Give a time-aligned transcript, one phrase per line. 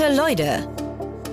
[0.00, 0.66] Gute Leute.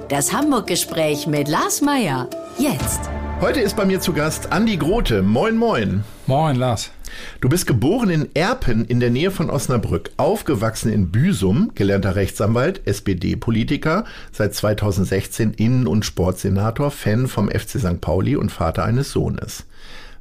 [0.10, 2.30] Das Hamburg-Gespräch mit Lars Meier.
[2.58, 3.00] Jetzt.
[3.40, 5.22] Heute ist bei mir zu Gast Andi Grote.
[5.22, 6.04] Moin, moin.
[6.26, 6.92] Moin, Lars.
[7.40, 12.86] Du bist geboren in Erpen in der Nähe von Osnabrück, aufgewachsen in Büsum, gelernter Rechtsanwalt,
[12.86, 18.02] SPD-Politiker, seit 2016 Innen- und Sportsenator, Fan vom FC St.
[18.02, 19.66] Pauli und Vater eines Sohnes.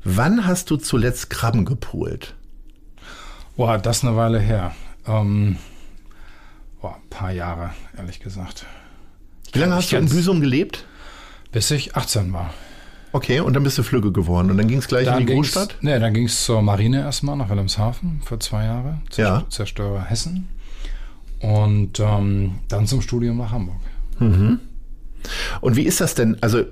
[0.04, 2.34] Wann hast du zuletzt Krabben gepult?
[3.56, 4.72] Boah, das ist eine Weile her.
[5.08, 5.56] Ähm,
[6.80, 8.66] boah, ein paar Jahre, ehrlich gesagt.
[9.52, 10.84] Wie lange hast du in Büsum gelebt?
[11.52, 12.52] Bis ich 18 war.
[13.12, 15.32] Okay, und dann bist du Flügge geworden und dann ging es gleich Dann in die
[15.32, 15.76] Großstadt?
[15.80, 18.98] Nee, dann ging es zur Marine erstmal nach Wilhelmshaven für zwei Jahre.
[19.10, 19.44] Zer- Ja.
[19.48, 20.48] Zerstörer Hessen.
[21.40, 23.76] Und ähm, dann zum Studium nach Hamburg.
[25.60, 26.36] Und wie ist das denn?
[26.42, 26.64] Also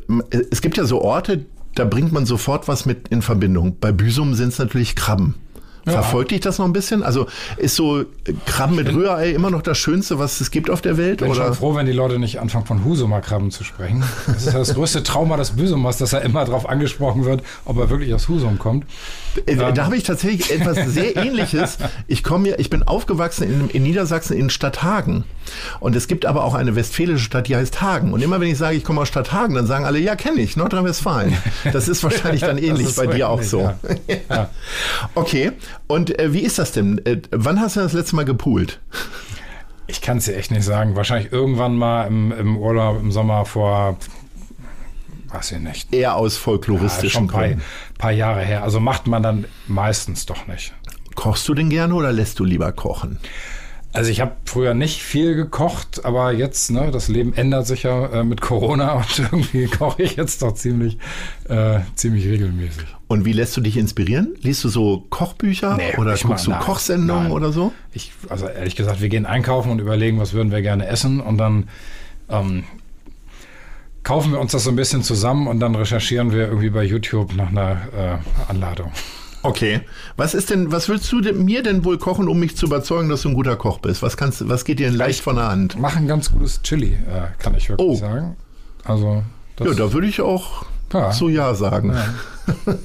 [0.51, 3.79] es gibt ja so Orte, da bringt man sofort was mit in Verbindung.
[3.79, 5.35] Bei Büsum sind es natürlich Krabben.
[5.87, 5.93] Ja.
[5.93, 7.03] Verfolgt dich das noch ein bisschen?
[7.03, 8.05] Also ist so äh,
[8.47, 11.21] Krabben mit Rührei immer noch das Schönste, was es gibt auf der Welt?
[11.21, 11.47] Ich bin Oder?
[11.47, 14.03] schon froh, wenn die Leute nicht anfangen, von Husumer Krabben zu sprechen.
[14.27, 17.79] Das ist ja das größte Trauma des Büsumers, dass er immer darauf angesprochen wird, ob
[17.79, 18.87] er wirklich aus Husum kommt.
[19.47, 21.79] Äh, Da habe ich tatsächlich etwas sehr ähnliches.
[22.07, 25.25] Ich komme ja, ich bin aufgewachsen in, in Niedersachsen in Stadthagen.
[25.81, 28.13] Und es gibt aber auch eine westfälische Stadt, die heißt Hagen.
[28.13, 30.57] Und immer wenn ich sage, ich komme aus Stadthagen, dann sagen alle, ja, kenne ich,
[30.57, 31.37] Nordrhein-Westfalen.
[31.73, 33.61] Das ist wahrscheinlich dann ähnlich bei dir auch ähnlich, so.
[33.61, 33.79] ja.
[34.31, 34.49] Ja.
[35.15, 35.53] Okay.
[35.87, 37.05] Und äh, wie ist das denn?
[37.05, 38.81] Äh, wann hast du das letzte Mal gepoolt?
[39.87, 40.97] Ich kann es dir echt nicht sagen.
[40.97, 43.99] Wahrscheinlich irgendwann mal im, im Urlaub im Sommer vor,
[45.29, 47.63] weiß ich nicht, Eher aus ja, folkloristischen schon ein paar, Gründen.
[47.99, 48.63] paar Jahre her.
[48.63, 50.73] Also macht man dann meistens doch nicht.
[51.15, 53.19] Kochst du denn gerne oder lässt du lieber kochen?
[53.95, 58.07] Also ich habe früher nicht viel gekocht, aber jetzt, ne, das Leben ändert sich ja
[58.07, 60.99] äh, mit Corona und irgendwie koche ich jetzt doch ziemlich,
[61.49, 62.87] äh, ziemlich regelmäßig.
[63.15, 64.35] Und wie lässt du dich inspirieren?
[64.43, 67.33] Liest du so Kochbücher Nee, oder guckst mach- du nein, Kochsendungen nein.
[67.33, 67.73] oder so?
[67.93, 71.39] Ich, also ehrlich gesagt, wir gehen einkaufen und überlegen, was würden wir gerne essen und
[71.39, 71.69] dann
[72.29, 72.65] ähm,
[74.03, 77.35] kaufen wir uns das so ein bisschen zusammen und dann recherchieren wir irgendwie bei YouTube
[77.37, 78.91] nach einer äh, Anladung.
[79.43, 79.83] Okay.
[80.17, 83.09] Was ist denn, was willst du denn, mir denn wohl kochen, um mich zu überzeugen,
[83.11, 84.03] dass du ein guter Koch bist?
[84.03, 85.77] Was kannst, du- was geht dir denn leicht von der Hand?
[85.79, 87.95] Mach ein ganz gutes Chili, äh, kann ich wirklich Oh.
[87.95, 88.37] sagen.
[88.85, 89.23] Also
[89.61, 90.65] Ja, da würde ich auch
[90.95, 91.13] Ja.
[91.13, 91.93] so Ja sagen.
[91.93, 92.75] Ja.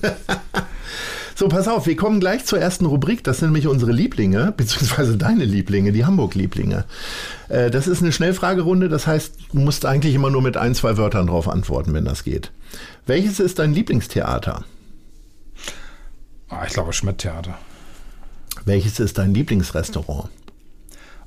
[1.40, 3.24] So, pass auf, wir kommen gleich zur ersten Rubrik.
[3.24, 6.84] Das sind nämlich unsere Lieblinge, beziehungsweise deine Lieblinge, die Hamburg-Lieblinge.
[7.48, 10.98] Äh, das ist eine Schnellfragerunde, das heißt, du musst eigentlich immer nur mit ein, zwei
[10.98, 12.52] Wörtern drauf antworten, wenn das geht.
[13.06, 14.66] Welches ist dein Lieblingstheater?
[16.50, 17.58] Ah, ich glaube Schmidt-Theater.
[18.66, 20.30] Welches ist dein Lieblingsrestaurant?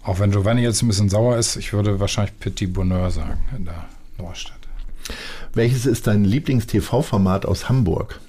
[0.03, 3.65] Auch wenn Giovanni jetzt ein bisschen sauer ist, ich würde wahrscheinlich Petit Bonheur sagen in
[3.65, 3.87] der
[4.19, 4.62] Neustadt.
[5.55, 8.21] Welches ist dein Lieblings-TV-Format aus Hamburg?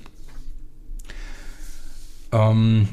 [2.32, 2.88] Ähm,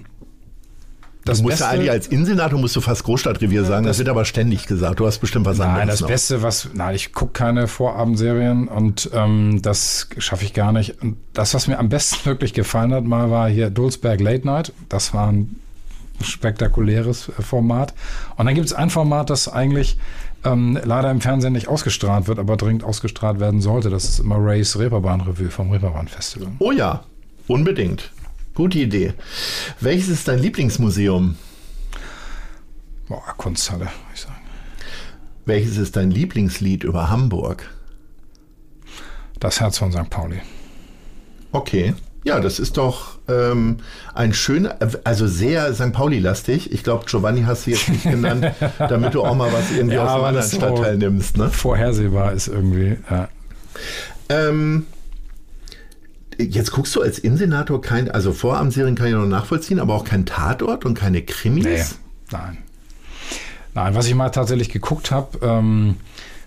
[1.25, 3.99] das du musst Beste, ja eigentlich als Innensenator musst du fast Großstadtrevier sagen, das, das-
[3.99, 5.01] wird aber ständig gesagt.
[5.01, 6.09] Du hast bestimmt was anderes Nein, das noch.
[6.09, 6.71] Beste, was.
[6.75, 11.03] Nein, ich gucke keine Vorabendserien und ähm, das schaffe ich gar nicht.
[11.03, 14.73] Und das, was mir am besten wirklich gefallen hat, mal war hier Dulsberg Late Night.
[14.89, 15.57] Das war ein
[16.23, 17.95] spektakuläres äh, Format.
[18.37, 19.99] Und dann gibt es ein Format, das eigentlich
[20.45, 23.91] ähm, leider im Fernsehen nicht ausgestrahlt wird, aber dringend ausgestrahlt werden sollte.
[23.91, 26.49] Das ist immer Rays Reeperbahn-Revue vom Reeperbahn-Festival.
[26.59, 27.05] Oh ja,
[27.47, 28.11] unbedingt.
[28.55, 29.15] Gute Idee.
[29.81, 31.37] Welches ist dein Lieblingsmuseum?
[33.09, 34.41] Boah, Kunsthalle, würde ich sagen.
[35.47, 37.69] Welches ist dein Lieblingslied über Hamburg?
[39.39, 40.11] Das Herz von St.
[40.11, 40.41] Pauli.
[41.53, 41.95] Okay.
[42.23, 43.79] Ja, das ist doch ähm,
[44.15, 45.93] ein schöner, also sehr St.
[45.93, 46.71] Pauli-lastig.
[46.71, 48.47] Ich glaube, Giovanni hast du jetzt nicht genannt,
[48.79, 51.39] damit du auch mal was irgendwie Ja, aus einem anderen Stadtteil nimmst.
[51.39, 51.49] Ne?
[51.49, 52.99] Vorhersehbar ist irgendwie.
[53.11, 53.29] Ja.
[54.29, 54.87] Ähm,
[56.39, 60.27] jetzt guckst du als Innensenator kein, also Vorabendserien kann ich noch nachvollziehen, aber auch kein
[60.27, 61.65] Tatort und keine Krimis?
[61.65, 61.85] Nee,
[62.33, 62.59] nein.
[63.75, 65.97] Nein, was ich mal tatsächlich geguckt habe, ähm,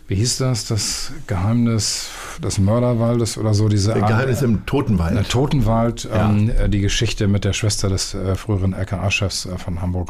[0.07, 0.65] wie hieß das?
[0.65, 2.09] Das Geheimnis
[2.39, 5.15] des Mörderwaldes oder so, diese Geheimnis im Totenwald.
[5.15, 6.29] Der Totenwald, Ja.
[6.29, 10.09] ähm, äh, die Geschichte mit der Schwester des äh, früheren LKA-Chefs äh, von Hamburg.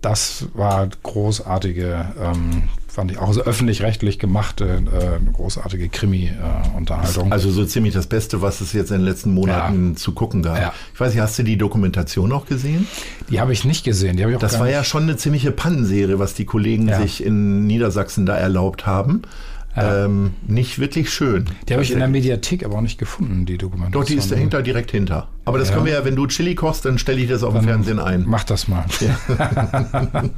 [0.00, 7.32] Das war großartige, ähm, fand ich auch so öffentlich-rechtlich gemachte, äh, großartige Krimi-Unterhaltung.
[7.32, 10.56] Also so ziemlich das Beste, was es jetzt in den letzten Monaten zu gucken gab.
[10.60, 10.72] Ja.
[10.94, 12.86] Ich weiß nicht, hast du die Dokumentation noch gesehen?
[13.28, 14.16] die habe ich nicht gesehen.
[14.16, 17.00] Die ich auch Das war ja schon eine ziemliche Pannenserie, was die Kollegen Ja.
[17.00, 19.22] sich in Niedersachsen da erlaubt haben.
[19.80, 21.46] Ähm, nicht wirklich schön.
[21.68, 24.02] Die habe ich in der Mediathek aber auch nicht gefunden, die Dokumentation.
[24.02, 25.28] Doch, die ist dahinter, direkt hinter.
[25.48, 25.74] Aber das Ja.
[25.74, 28.24] können wir ja, wenn du Chili kochst, dann stelle ich das auf dem Fernsehen ein.
[28.26, 28.84] Mach das mal.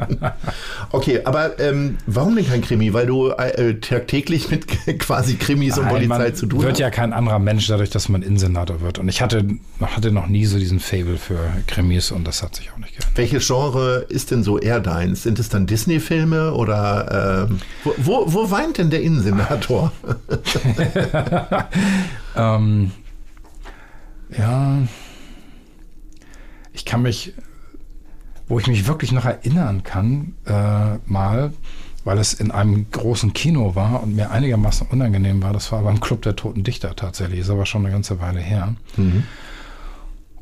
[0.92, 2.92] Okay, aber ähm, warum denn kein Krimi?
[2.92, 4.66] Weil du äh, tagtäglich mit
[4.98, 6.78] quasi Krimis und Nein, Polizei man zu tun wird hast?
[6.80, 8.98] ja kein anderer Mensch dadurch, dass man Innensenator wird.
[8.98, 9.44] Und ich hatte,
[9.80, 13.16] hatte noch nie so diesen Fable für Krimis und das hat sich auch nicht geändert.
[13.16, 15.22] Welches Genre ist denn so eher deins?
[15.22, 19.92] Sind es dann Disney-Filme oder ähm, wo, wo, wo weint denn der Innensenator?
[22.36, 22.92] Ähm,
[24.38, 24.78] ja,
[26.90, 27.32] kann mich,
[28.48, 31.52] wo ich mich wirklich noch erinnern kann, äh, mal,
[32.02, 36.00] weil es in einem großen Kino war und mir einigermaßen unangenehm war, das war beim
[36.00, 38.74] Club der Toten Dichter tatsächlich, ist aber schon eine ganze Weile her.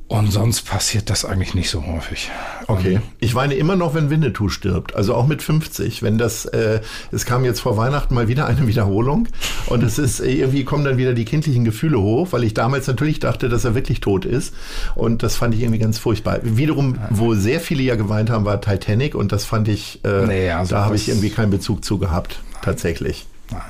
[0.08, 2.30] Und sonst passiert das eigentlich nicht so häufig.
[2.66, 3.00] Okay.
[3.20, 4.96] Ich weine immer noch, wenn Winnetou stirbt.
[4.96, 6.02] Also auch mit 50.
[6.02, 6.80] Wenn das, äh,
[7.12, 9.28] es kam jetzt vor Weihnachten mal wieder eine Wiederholung
[9.66, 12.86] und es ist äh, irgendwie kommen dann wieder die kindlichen Gefühle hoch, weil ich damals
[12.86, 14.54] natürlich dachte, dass er wirklich tot ist
[14.94, 16.38] und das fand ich irgendwie ganz furchtbar.
[16.42, 20.50] Wiederum, wo sehr viele ja geweint haben, war Titanic und das fand ich, äh, Nee,
[20.50, 23.26] also da habe ich irgendwie keinen Bezug zu gehabt, tatsächlich.
[23.50, 23.60] Nein.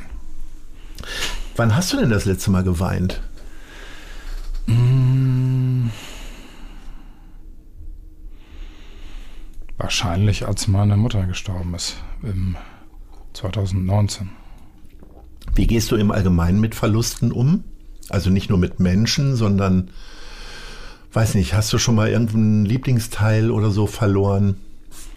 [1.56, 3.20] Wann hast du denn das letzte Mal geweint?
[9.78, 12.56] Wahrscheinlich, als meine Mutter gestorben ist, im
[13.32, 14.28] 2019.
[15.54, 17.64] Wie gehst du im Allgemeinen mit Verlusten um?
[18.08, 19.90] Also nicht nur mit Menschen, sondern,
[21.12, 24.56] weiß nicht, hast du schon mal irgendeinen Lieblingsteil oder so verloren?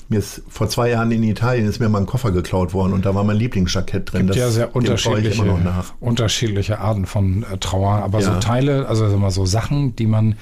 [0.10, 3.06] Mir ist vor zwei Jahren in Italien ist mir mal ein Koffer geklaut worden und
[3.06, 4.28] da war mein Lieblingsjackett drin.
[4.28, 5.94] gibt ja sehr unterschiedliche, immer noch nach.
[6.02, 8.40] unterschiedliche Arten von äh, Trauer, aber so Ja.
[8.40, 10.36] Teile, also mal so Sachen, die man,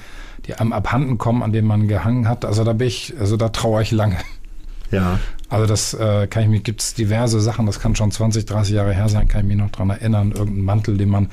[0.46, 3.48] die einem abhanden kommen, an denen man gehangen hat, also da bin ich, also da
[3.50, 4.16] trauere ich lange.
[4.90, 8.44] Ja, Also das äh, kann ich mir, gibt es diverse Sachen, das kann schon 20,
[8.44, 11.30] 30 Jahre her sein, kann ich mich noch dran erinnern, irgendein Mantel, den man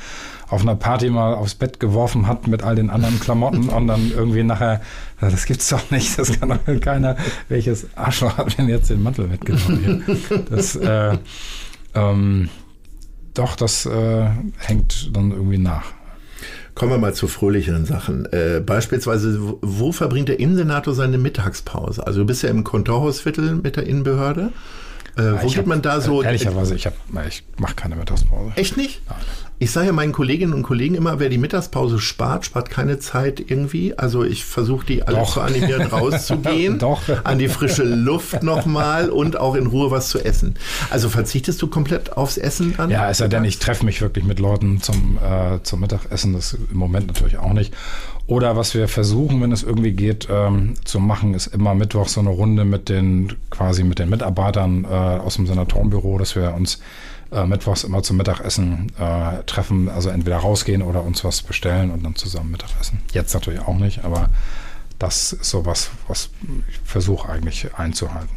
[0.48, 4.12] auf einer Party mal aufs Bett geworfen hat mit all den anderen Klamotten und dann
[4.12, 4.82] irgendwie nachher,
[5.20, 7.16] das gibt's doch nicht, das kann doch keiner,
[7.50, 10.42] welches Arschloch hat denn jetzt den Mantel mitgenommen hier?
[10.50, 11.18] Das, äh,
[11.96, 12.50] ähm,
[13.34, 15.97] doch, das äh, hängt dann irgendwie nach.
[16.76, 18.26] Kommen wir mal zu fröhlicheren Sachen.
[18.32, 22.06] Äh, beispielsweise, wo, verbringt der Innensenator seine Mittagspause?
[22.06, 24.52] Also du bist ja im Kontorhausviertel mit der Innenbehörde.
[25.18, 26.22] Äh, wo Ich geht hab, man da so?
[26.22, 26.94] äh, Ehrlicherweise, ich, hab,
[27.28, 28.52] ich mache keine Mittagspause.
[28.56, 29.02] Echt nicht?
[29.60, 33.40] Ich sage ja meinen Kolleginnen und Kollegen immer, wer die Mittagspause spart, spart keine Zeit
[33.40, 33.98] irgendwie.
[33.98, 35.34] Also ich versuche die alle Doch.
[35.34, 37.02] zu animieren, rauszugehen, Doch.
[37.24, 40.56] an die frische Luft nochmal und auch in Ruhe was zu essen.
[40.92, 42.92] Also verzichtest du komplett aufs Essen dann?
[42.92, 46.54] Ja, es sei denn, ich treffe mich wirklich mit Leuten zum, äh, zum Mittagessen, das
[46.54, 47.74] im Moment natürlich auch nicht.
[48.28, 52.20] Oder was wir versuchen, wenn es irgendwie geht, ähm, zu machen, ist immer Mittwoch so
[52.20, 56.80] eine Runde mit den quasi mit den Mitarbeitern äh, aus dem Senatorenbüro, dass wir uns
[57.32, 62.04] äh, mittwochs immer zum Mittagessen äh, treffen, also entweder rausgehen oder uns was bestellen und
[62.04, 63.00] dann zusammen Mittagessen.
[63.14, 64.30] Jetzt natürlich auch nicht, aber
[65.00, 66.30] das ist sowas, was
[66.70, 68.36] ich versuche eigentlich einzuhalten.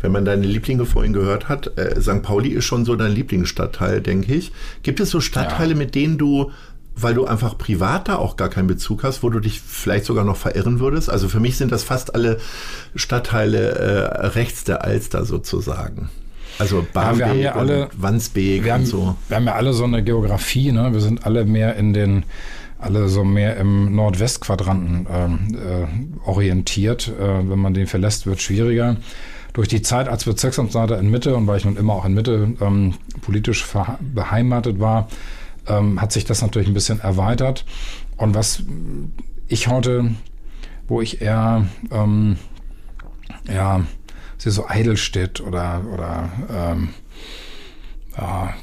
[0.00, 2.22] Wenn man deine Lieblinge vorhin gehört hat, äh, St.
[2.22, 4.52] Pauli ist schon so dein Lieblingsstadtteil, denke ich.
[4.82, 6.52] Gibt es so Stadtteile, mit denen du,
[6.96, 10.24] weil du einfach privat da auch gar keinen Bezug hast, wo du dich vielleicht sogar
[10.24, 11.10] noch verirren würdest?
[11.10, 12.38] Also für mich sind das fast alle
[12.94, 16.08] Stadtteile äh, rechts der Alster sozusagen.
[16.58, 19.16] Also Barmbek haben ja alle- und Wandsbek wir und so.
[19.28, 20.90] wir haben ja alle so eine Geografie, ne?
[20.94, 22.24] Wir sind alle mehr in den,
[22.78, 27.08] alle so mehr im Nordwestquadranten ähm, äh, orientiert.
[27.08, 28.96] Äh, wenn man den verlässt, wird schwieriger.
[29.52, 32.54] Durch die Zeit als Bezirksamtsleiter in Mitte und weil ich nun immer auch in Mitte
[32.60, 33.66] ähm, politisch
[34.14, 35.08] beheimatet war,
[35.68, 37.64] ähm, hat sich das natürlich ein bisschen erweitert.
[38.16, 38.62] Und was
[39.48, 40.12] ich heute,
[40.88, 42.36] wo ich eher ähm,
[43.48, 43.84] ja,
[44.38, 46.88] sie so Eidelstedt oder, oder ähm,
[48.16, 48.54] ja,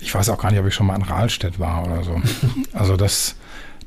[0.00, 2.20] ich weiß auch gar nicht, ob ich schon mal in Rahlstedt war oder so.
[2.72, 3.36] Also das,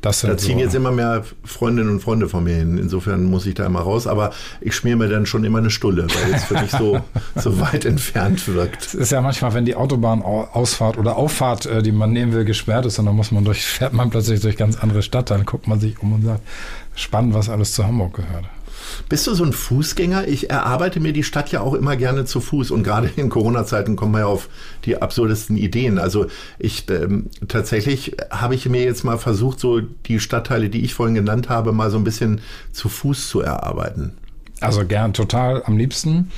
[0.01, 2.77] das sind Da ziehen so, jetzt immer mehr Freundinnen und Freunde von mir hin.
[2.77, 4.07] Insofern muss ich da immer raus.
[4.07, 7.01] Aber ich schmier mir dann schon immer eine Stulle, weil es für mich so,
[7.35, 8.85] so weit entfernt wirkt.
[8.85, 12.85] Es ist ja manchmal, wenn die Autobahnausfahrt oder Auffahrt, äh, die man nehmen will, gesperrt
[12.85, 15.79] ist, und dann muss man durch, fährt man plötzlich durch ganz andere Stadtteilen, guckt man
[15.79, 16.41] sich um und sagt,
[16.95, 18.45] spannend, was alles zu Hamburg gehört.
[19.07, 20.27] Bist du so ein Fußgänger?
[20.27, 23.95] Ich erarbeite mir die Stadt ja auch immer gerne zu Fuß und gerade in Corona-Zeiten
[23.95, 24.49] kommen wir ja auf
[24.85, 25.99] die absurdesten Ideen.
[25.99, 26.27] Also
[26.57, 31.15] ich ähm, tatsächlich habe ich mir jetzt mal versucht, so die Stadtteile, die ich vorhin
[31.15, 32.41] genannt habe, mal so ein bisschen
[32.71, 34.13] zu Fuß zu erarbeiten.
[34.61, 36.31] Also gern, total am liebsten.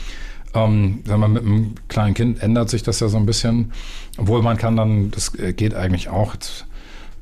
[0.53, 3.71] Ähm, wenn man mit einem kleinen Kind ändert sich das ja so ein bisschen.
[4.17, 6.33] Obwohl man kann dann, das äh, geht eigentlich auch.
[6.33, 6.65] Jetzt,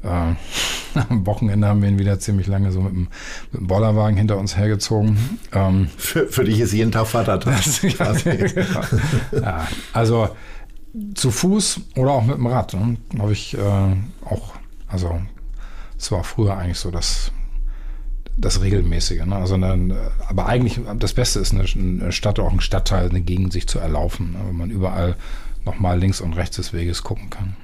[0.03, 0.08] äh,
[1.10, 3.08] am Wochenende haben wir ihn wieder ziemlich lange so mit dem,
[3.51, 5.39] mit dem Bollerwagen hinter uns hergezogen.
[5.51, 7.62] Ähm, Für, für dich ist jeden Tag Vatertag.
[7.62, 8.29] quasi.
[9.29, 9.46] Genau.
[9.46, 10.29] ja, also
[11.13, 12.74] zu Fuß oder auch mit dem Rad.
[12.74, 12.98] Ne?
[13.20, 14.53] Habe ich äh, auch,
[14.88, 15.22] also
[15.98, 17.32] es war früher eigentlich so, dass
[18.38, 19.25] das Regelmäßige.
[19.25, 19.36] Ne?
[19.36, 23.53] Also eine, aber eigentlich das Beste ist eine, Stadt oder auch ein Stadtteil, eine Gegend
[23.53, 24.39] sich zu erlaufen, ne?
[24.48, 25.15] wo man überall
[25.65, 27.56] nochmal links und rechts des Weges gucken kann.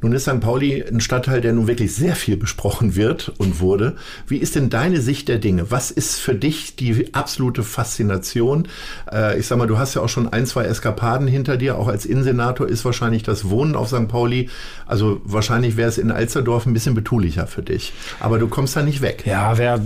[0.00, 0.40] Nun ist St.
[0.40, 3.96] Pauli ein Stadtteil, der nun wirklich sehr viel besprochen wird und wurde.
[4.26, 5.70] Wie ist denn deine Sicht der Dinge?
[5.70, 8.68] Was ist für dich die absolute Faszination?
[9.10, 11.78] Äh, ich sag mal, du hast ja auch schon ein, zwei Eskapaden hinter dir.
[11.78, 14.08] Auch als Innensenator ist wahrscheinlich das Wohnen auf St.
[14.08, 14.48] Pauli,
[14.86, 17.92] also wahrscheinlich wäre es in Alsterdorf ein bisschen betulicher für dich.
[18.20, 19.24] Aber du kommst da nicht weg.
[19.26, 19.80] Ja, wer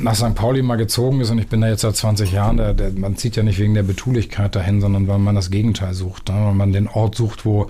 [0.00, 0.34] nach St.
[0.34, 3.16] Pauli mal gezogen ist, und ich bin da jetzt seit 20 Jahren, der, der, man
[3.16, 6.28] zieht ja nicht wegen der Betulichkeit dahin, sondern weil man das Gegenteil sucht.
[6.28, 6.34] Ne?
[6.34, 7.68] Weil man den Ort sucht, wo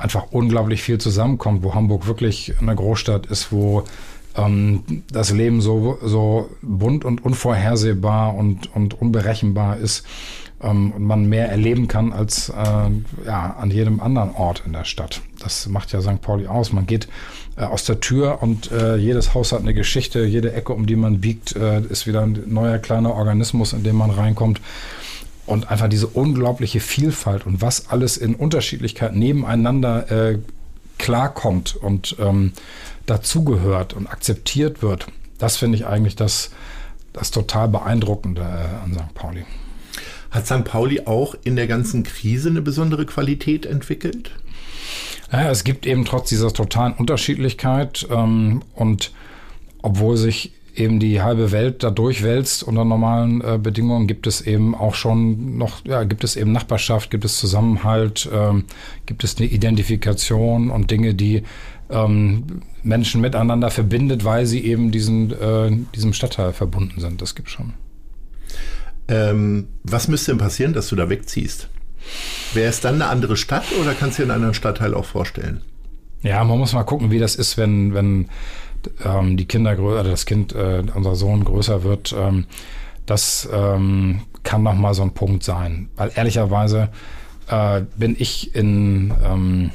[0.00, 3.84] einfach unglaublich viel zusammenkommt, wo Hamburg wirklich eine Großstadt ist, wo
[4.36, 10.04] ähm, das Leben so, so bunt und unvorhersehbar und, und unberechenbar ist
[10.62, 14.84] ähm, und man mehr erleben kann als äh, ja, an jedem anderen Ort in der
[14.84, 15.20] Stadt.
[15.40, 16.20] Das macht ja St.
[16.20, 16.72] Pauli aus.
[16.72, 17.08] Man geht
[17.56, 20.96] äh, aus der Tür und äh, jedes Haus hat eine Geschichte, jede Ecke, um die
[20.96, 24.60] man biegt, äh, ist wieder ein neuer kleiner Organismus, in den man reinkommt
[25.50, 30.38] und einfach diese unglaubliche Vielfalt und was alles in Unterschiedlichkeit nebeneinander äh,
[30.98, 32.52] klarkommt und ähm,
[33.06, 35.06] dazugehört und akzeptiert wird,
[35.38, 36.50] das finde ich eigentlich das,
[37.12, 39.14] das total beeindruckende äh, an St.
[39.14, 39.44] Pauli.
[40.30, 40.64] Hat St.
[40.64, 44.30] Pauli auch in der ganzen Krise eine besondere Qualität entwickelt?
[45.32, 49.10] Ja, es gibt eben trotz dieser totalen Unterschiedlichkeit ähm, und
[49.82, 54.74] obwohl sich eben die halbe Welt da durchwälzt unter normalen äh, Bedingungen, gibt es eben
[54.74, 58.64] auch schon noch, ja, gibt es eben Nachbarschaft, gibt es Zusammenhalt, ähm,
[59.06, 61.42] gibt es eine Identifikation und Dinge, die
[61.90, 67.20] ähm, Menschen miteinander verbindet, weil sie eben diesen, äh, diesem Stadtteil verbunden sind.
[67.20, 67.74] Das gibt schon.
[69.08, 71.68] Ähm, was müsste denn passieren, dass du da wegziehst?
[72.54, 75.62] Wäre es dann eine andere Stadt oder kannst du dir einen anderen Stadtteil auch vorstellen?
[76.22, 78.28] Ja, man muss mal gucken, wie das ist, wenn, wenn
[79.04, 82.46] ähm, die Kinder größer, das Kind, äh, unser Sohn größer wird, ähm,
[83.06, 85.88] das ähm, kann noch mal so ein Punkt sein.
[85.96, 86.88] Weil ehrlicherweise
[87.48, 89.70] äh, bin ich in ähm,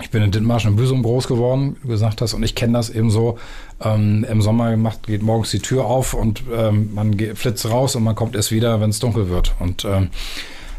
[0.00, 2.72] ich bin in Dithmarschen im Büsum groß geworden, wie du gesagt hast, und ich kenne
[2.72, 3.38] das eben so.
[3.80, 7.94] Ähm, Im Sommer gemacht, geht morgens die Tür auf und ähm, man geht, flitzt raus
[7.94, 9.54] und man kommt erst wieder, wenn es dunkel wird.
[9.58, 10.08] Und ähm,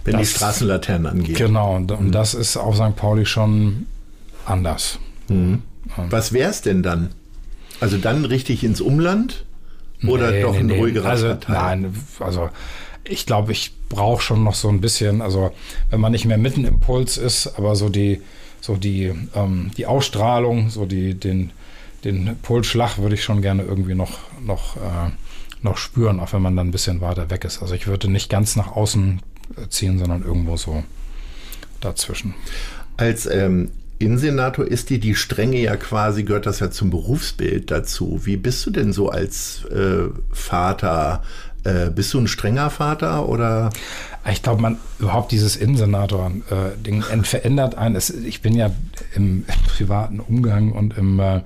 [0.04, 1.36] wenn das, die Straßenlaternen angehen.
[1.36, 2.12] Genau, und, und mhm.
[2.12, 2.96] das ist auf St.
[2.96, 3.88] Pauli schon
[4.46, 5.00] anders.
[5.28, 5.62] Mhm.
[6.10, 7.10] Was wäre es denn dann?
[7.84, 9.44] Also dann richtig ins Umland
[10.08, 10.80] oder nee, doch nee, ein nee.
[10.80, 11.56] ruhigerer also, Stadtteil?
[11.82, 12.50] Nein, also
[13.04, 15.52] ich glaube, ich brauche schon noch so ein bisschen, also
[15.90, 18.22] wenn man nicht mehr mitten im Puls ist, aber so die,
[18.62, 21.52] so die, ähm, die Ausstrahlung, so die, den,
[22.06, 25.10] den Pulsschlag würde ich schon gerne irgendwie noch, noch, äh,
[25.62, 27.62] noch spüren, auch wenn man dann ein bisschen weiter weg ist.
[27.62, 29.22] Also ich würde nicht ganz nach außen
[29.68, 30.86] ziehen, sondern irgendwo so
[31.82, 32.34] dazwischen.
[32.96, 33.72] Als ähm,
[34.04, 38.22] Innensenator ist dir die Strenge ja quasi, gehört das ja zum Berufsbild dazu.
[38.24, 41.24] Wie bist du denn so als äh, Vater?
[41.64, 43.70] Äh, bist du ein strenger Vater oder?
[44.32, 47.96] Ich glaube, man überhaupt dieses Innensenator-Ding äh, verändert einen.
[47.96, 48.72] Es, ich bin ja
[49.16, 51.42] im, privaten Umgang und im äh,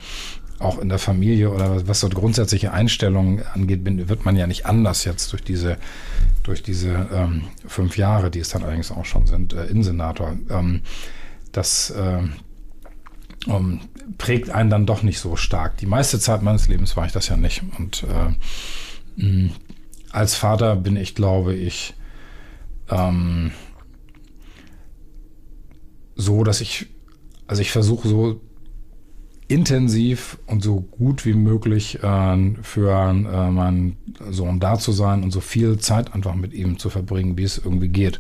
[0.60, 4.48] auch in der Familie oder was, was so grundsätzliche Einstellungen angeht, bin, wird man ja
[4.48, 5.78] nicht anders jetzt durch diese
[6.44, 10.36] durch diese ähm, fünf Jahre, die es dann allerdings auch schon sind, äh, Innensenator.
[10.50, 10.82] Ähm,
[11.52, 12.22] das äh,
[13.48, 13.80] um,
[14.18, 15.77] prägt einen dann doch nicht so stark.
[15.77, 17.63] Die meiste Zeit meines Lebens war ich das ja nicht.
[17.77, 19.51] Und äh, mh,
[20.12, 21.94] als Vater bin ich, glaube ich,
[22.89, 23.51] ähm,
[26.16, 26.88] so, dass ich,
[27.46, 28.42] also ich versuche so
[29.48, 33.13] intensiv und so gut wie möglich äh, für äh,
[33.51, 33.98] meinen
[34.30, 37.58] Sohn da zu sein und so viel Zeit einfach mit ihm zu verbringen, wie es
[37.58, 38.20] irgendwie geht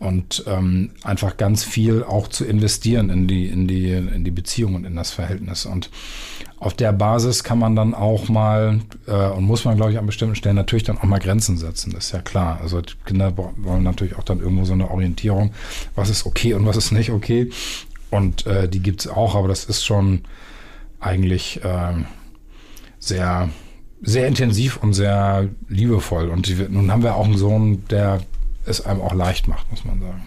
[0.00, 4.74] und ähm, einfach ganz viel auch zu investieren in die, in die, in die Beziehung
[4.74, 5.66] und in das Verhältnis.
[5.66, 5.90] Und
[6.58, 10.06] auf der Basis kann man dann auch mal äh, und muss man, glaube ich, an
[10.06, 11.92] bestimmten Stellen natürlich dann auch mal Grenzen setzen.
[11.92, 12.60] Das ist ja klar.
[12.62, 15.52] Also Kinder wollen natürlich auch dann irgendwo so eine Orientierung,
[15.94, 17.50] was ist okay und was ist nicht okay.
[18.10, 20.22] Und äh, die gibt's auch, aber das ist schon
[20.98, 21.92] eigentlich äh,
[22.98, 23.50] sehr,
[24.00, 26.30] sehr intensiv und sehr liebevoll.
[26.30, 28.20] Und die, nun haben wir auch einen Sohn, der
[28.70, 30.26] es einem auch leicht macht, muss man sagen.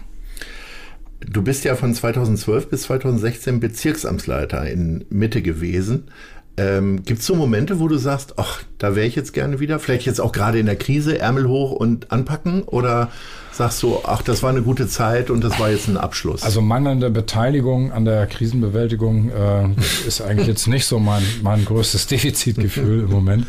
[1.20, 6.08] Du bist ja von 2012 bis 2016 Bezirksamtsleiter in Mitte gewesen.
[6.56, 9.80] Ähm, Gibt es so Momente, wo du sagst, ach, da wäre ich jetzt gerne wieder?
[9.80, 12.62] Vielleicht jetzt auch gerade in der Krise, Ärmel hoch und anpacken?
[12.62, 13.10] Oder
[13.50, 16.44] sagst du, ach, das war eine gute Zeit und das war jetzt ein Abschluss?
[16.44, 19.68] Also mangelnde Beteiligung an der Krisenbewältigung äh,
[20.06, 23.46] ist eigentlich jetzt nicht so mein, mein größtes Defizitgefühl im Moment.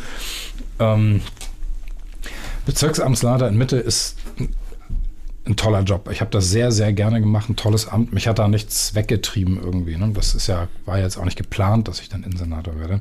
[0.80, 1.20] Ähm,
[2.64, 4.16] Bezirksamtsleiter in Mitte ist
[5.46, 6.08] ein toller Job.
[6.10, 8.12] Ich habe das sehr, sehr gerne gemacht, ein tolles Amt.
[8.12, 9.96] Mich hat da nichts weggetrieben irgendwie.
[9.96, 10.10] Ne?
[10.14, 13.00] Das ist ja, war jetzt auch nicht geplant, dass ich dann Innensenator werde.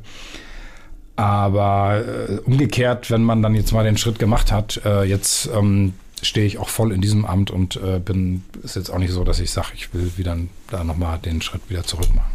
[1.15, 5.93] Aber äh, umgekehrt, wenn man dann jetzt mal den Schritt gemacht hat, äh, jetzt ähm,
[6.21, 9.23] stehe ich auch voll in diesem Amt und äh, bin, ist jetzt auch nicht so,
[9.23, 10.37] dass ich sage, ich will wieder
[10.69, 12.34] da nochmal den Schritt wieder zurück machen.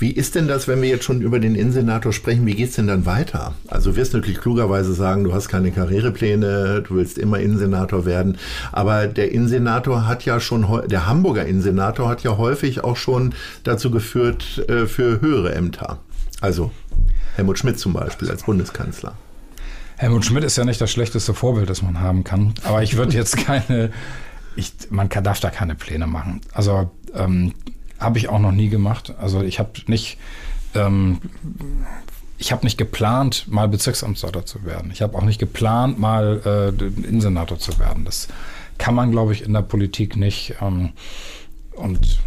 [0.00, 2.46] Wie ist denn das, wenn wir jetzt schon über den Innensenator sprechen?
[2.46, 3.54] Wie geht es denn dann weiter?
[3.66, 8.38] Also wirst du natürlich klugerweise sagen, du hast keine Karrierepläne, du willst immer Innensenator werden.
[8.70, 13.90] Aber der Innensenator hat ja schon, der Hamburger Innensenator hat ja häufig auch schon dazu
[13.90, 15.98] geführt äh, für höhere Ämter.
[16.40, 16.70] Also
[17.34, 19.16] Helmut Schmidt zum Beispiel als Bundeskanzler.
[19.96, 22.54] Helmut Schmidt ist ja nicht das schlechteste Vorbild, das man haben kann.
[22.62, 23.90] Aber ich würde jetzt keine,
[24.54, 26.40] ich, man kann, darf da keine Pläne machen.
[26.52, 27.52] Also ähm,
[27.98, 29.14] habe ich auch noch nie gemacht.
[29.18, 30.18] Also ich habe nicht,
[30.74, 31.20] ähm,
[32.36, 34.90] ich habe nicht geplant, mal Bezirksamtsleiter zu werden.
[34.92, 38.04] Ich habe auch nicht geplant, mal äh, Innensenator zu werden.
[38.04, 38.28] Das
[38.78, 40.54] kann man, glaube ich, in der Politik nicht.
[40.60, 40.90] Ähm,
[41.74, 42.20] und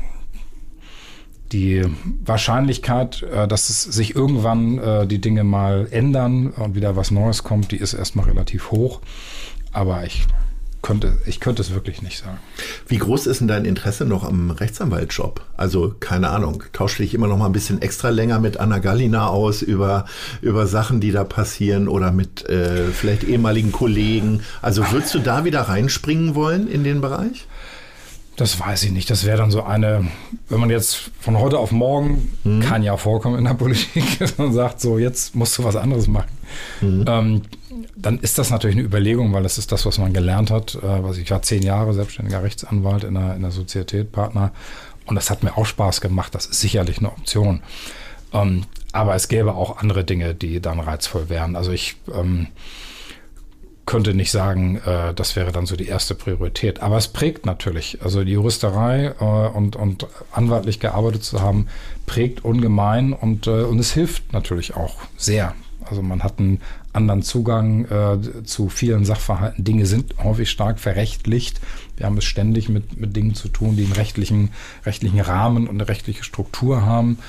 [1.51, 1.83] die
[2.23, 7.43] Wahrscheinlichkeit, äh, dass es sich irgendwann äh, die Dinge mal ändern und wieder was Neues
[7.43, 9.01] kommt, die ist erstmal relativ hoch.
[9.73, 10.27] Aber ich
[10.81, 12.39] könnte, ich könnte es wirklich nicht sagen.
[12.87, 15.41] Wie groß ist denn dein Interesse noch am Rechtsanwaltjob?
[15.55, 19.27] Also, keine Ahnung, tausche dich immer noch mal ein bisschen extra länger mit Anna Gallina
[19.27, 20.05] aus über,
[20.41, 24.41] über Sachen, die da passieren oder mit äh, vielleicht ehemaligen Kollegen.
[24.61, 27.47] Also, würdest du da wieder reinspringen wollen in den Bereich?
[28.41, 29.07] Das weiß ich nicht.
[29.07, 30.07] Das wäre dann so eine,
[30.49, 32.61] wenn man jetzt von heute auf morgen, mhm.
[32.61, 36.07] kann ja vorkommen in der Politik, dass man sagt, so jetzt musst du was anderes
[36.07, 36.31] machen.
[36.81, 37.05] Mhm.
[37.07, 37.41] Ähm,
[37.95, 40.73] dann ist das natürlich eine Überlegung, weil das ist das, was man gelernt hat.
[40.73, 44.51] Äh, was ich war zehn Jahre selbstständiger Rechtsanwalt in der, in der Sozietät Partner
[45.05, 46.33] und das hat mir auch Spaß gemacht.
[46.33, 47.61] Das ist sicherlich eine Option.
[48.33, 51.55] Ähm, aber es gäbe auch andere Dinge, die dann reizvoll wären.
[51.55, 52.47] Also ich ähm,
[53.91, 56.81] könnte nicht sagen, äh, das wäre dann so die erste Priorität.
[56.81, 58.01] Aber es prägt natürlich.
[58.01, 61.67] Also die Juristerei äh, und, und anwaltlich gearbeitet zu haben,
[62.05, 65.55] prägt ungemein und, äh, und es hilft natürlich auch sehr.
[65.83, 66.61] Also man hat einen
[66.93, 69.65] anderen Zugang äh, zu vielen Sachverhalten.
[69.65, 71.59] Dinge sind häufig stark verrechtlicht.
[71.97, 74.51] Wir haben es ständig mit, mit Dingen zu tun, die einen rechtlichen,
[74.85, 77.19] rechtlichen Rahmen und eine rechtliche Struktur haben.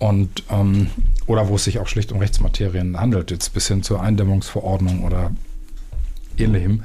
[0.00, 0.88] Und, ähm,
[1.28, 5.30] oder wo es sich auch schlicht um Rechtsmaterien handelt, jetzt bis hin zur Eindämmungsverordnung oder
[6.40, 6.84] ähnlichem.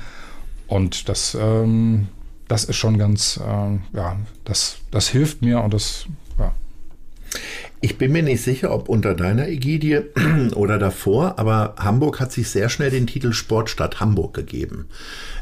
[0.67, 2.07] Und das, ähm,
[2.47, 6.05] das ist schon ganz, äh, ja, das, das hilft mir und das,
[6.39, 6.53] ja.
[7.81, 9.99] Ich bin mir nicht sicher, ob unter deiner Ägidie
[10.55, 14.87] oder davor, aber Hamburg hat sich sehr schnell den Titel Sportstadt Hamburg gegeben.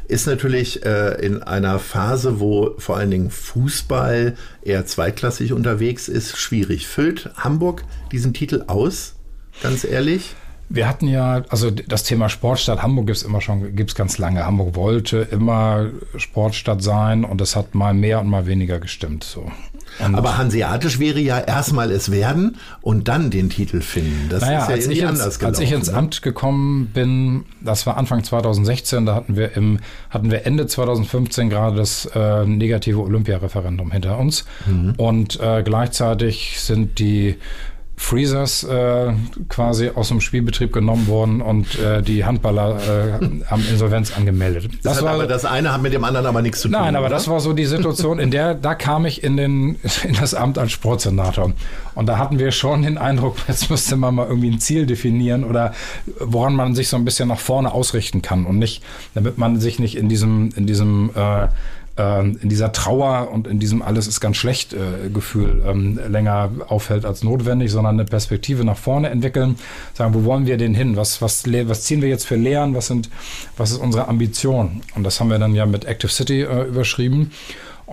[0.08, 6.36] Ist natürlich äh, in einer Phase, wo vor allen Dingen Fußball eher zweitklassig unterwegs ist,
[6.36, 6.86] schwierig.
[6.86, 9.14] Füllt Hamburg diesen Titel aus,
[9.62, 10.34] ganz ehrlich?
[10.74, 14.18] Wir hatten ja, also das Thema Sportstadt Hamburg gibt es immer schon, gibt es ganz
[14.18, 14.44] lange.
[14.44, 19.22] Hamburg wollte immer Sportstadt sein und es hat mal mehr und mal weniger gestimmt.
[19.22, 19.50] So.
[20.00, 24.28] Und Aber hanseatisch wäre ja erstmal es werden und dann den Titel finden.
[24.28, 25.54] Das naja, ist ja als ins, anders gelaufen.
[25.54, 25.96] Als ich ins ne?
[25.96, 29.78] Amt gekommen bin, das war Anfang 2016, da hatten wir im,
[30.10, 34.44] hatten wir Ende 2015 gerade das äh, negative Olympiareferendum hinter uns.
[34.66, 34.94] Mhm.
[34.96, 37.36] Und äh, gleichzeitig sind die
[37.96, 39.12] Freezers äh,
[39.48, 42.76] quasi aus dem Spielbetrieb genommen worden und äh, die Handballer
[43.20, 44.68] äh, haben Insolvenz angemeldet.
[44.82, 46.72] Das, das war, aber das eine hat mit dem anderen aber nichts zu tun.
[46.72, 47.14] Nein, aber oder?
[47.14, 50.58] das war so die Situation, in der da kam ich in, den, in das Amt
[50.58, 51.52] als Sportsenator.
[51.94, 55.44] Und da hatten wir schon den Eindruck, jetzt müsste man mal irgendwie ein Ziel definieren
[55.44, 55.72] oder
[56.18, 58.82] woran man sich so ein bisschen nach vorne ausrichten kann und nicht,
[59.14, 61.48] damit man sich nicht in diesem, in diesem äh,
[61.96, 67.04] in dieser Trauer und in diesem alles ist ganz schlecht äh, Gefühl ähm, länger aufhält
[67.04, 69.56] als notwendig, sondern eine Perspektive nach vorne entwickeln,
[69.92, 70.96] sagen, wo wollen wir denn hin?
[70.96, 72.74] Was, was, was ziehen wir jetzt für Lehren?
[72.74, 73.10] Was, sind,
[73.56, 74.82] was ist unsere Ambition?
[74.96, 77.30] Und das haben wir dann ja mit Active City äh, überschrieben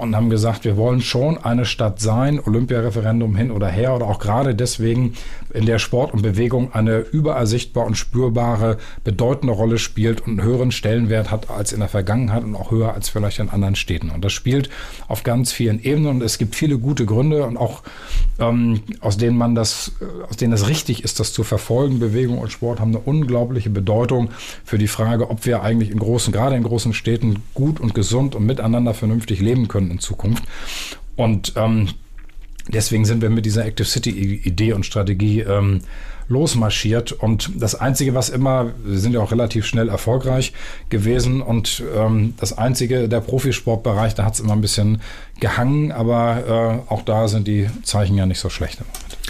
[0.02, 4.20] und haben gesagt, wir wollen schon eine Stadt sein, Olympiareferendum hin oder her oder auch
[4.20, 5.14] gerade deswegen,
[5.54, 10.44] in der Sport und Bewegung eine überall sichtbar und spürbare, bedeutende Rolle spielt und einen
[10.44, 14.10] höheren Stellenwert hat als in der Vergangenheit und auch höher als vielleicht in anderen Städten.
[14.10, 14.70] Und das spielt
[15.08, 17.84] auf ganz vielen Ebenen und es gibt viele gute Gründe und auch
[18.40, 19.92] ähm, aus denen man das,
[20.30, 22.00] aus denen es richtig ist, das zu verfolgen.
[22.00, 24.30] Bewegung und Sport haben eine unglaubliche Bedeutung
[24.64, 28.36] für die Frage, ob wir eigentlich in großen, gerade in großen Städten gut und gesund
[28.36, 30.44] und miteinander vernünftig leben können in Zukunft.
[31.16, 31.90] Und ähm,
[32.68, 35.82] deswegen sind wir mit dieser Active City-Idee und Strategie ähm,
[36.28, 37.12] losmarschiert.
[37.12, 40.54] Und das Einzige, was immer, wir sind ja auch relativ schnell erfolgreich
[40.90, 45.02] gewesen und ähm, das Einzige, der Profisportbereich, da hat es immer ein bisschen
[45.40, 49.21] gehangen, aber äh, auch da sind die Zeichen ja nicht so schlecht im Moment.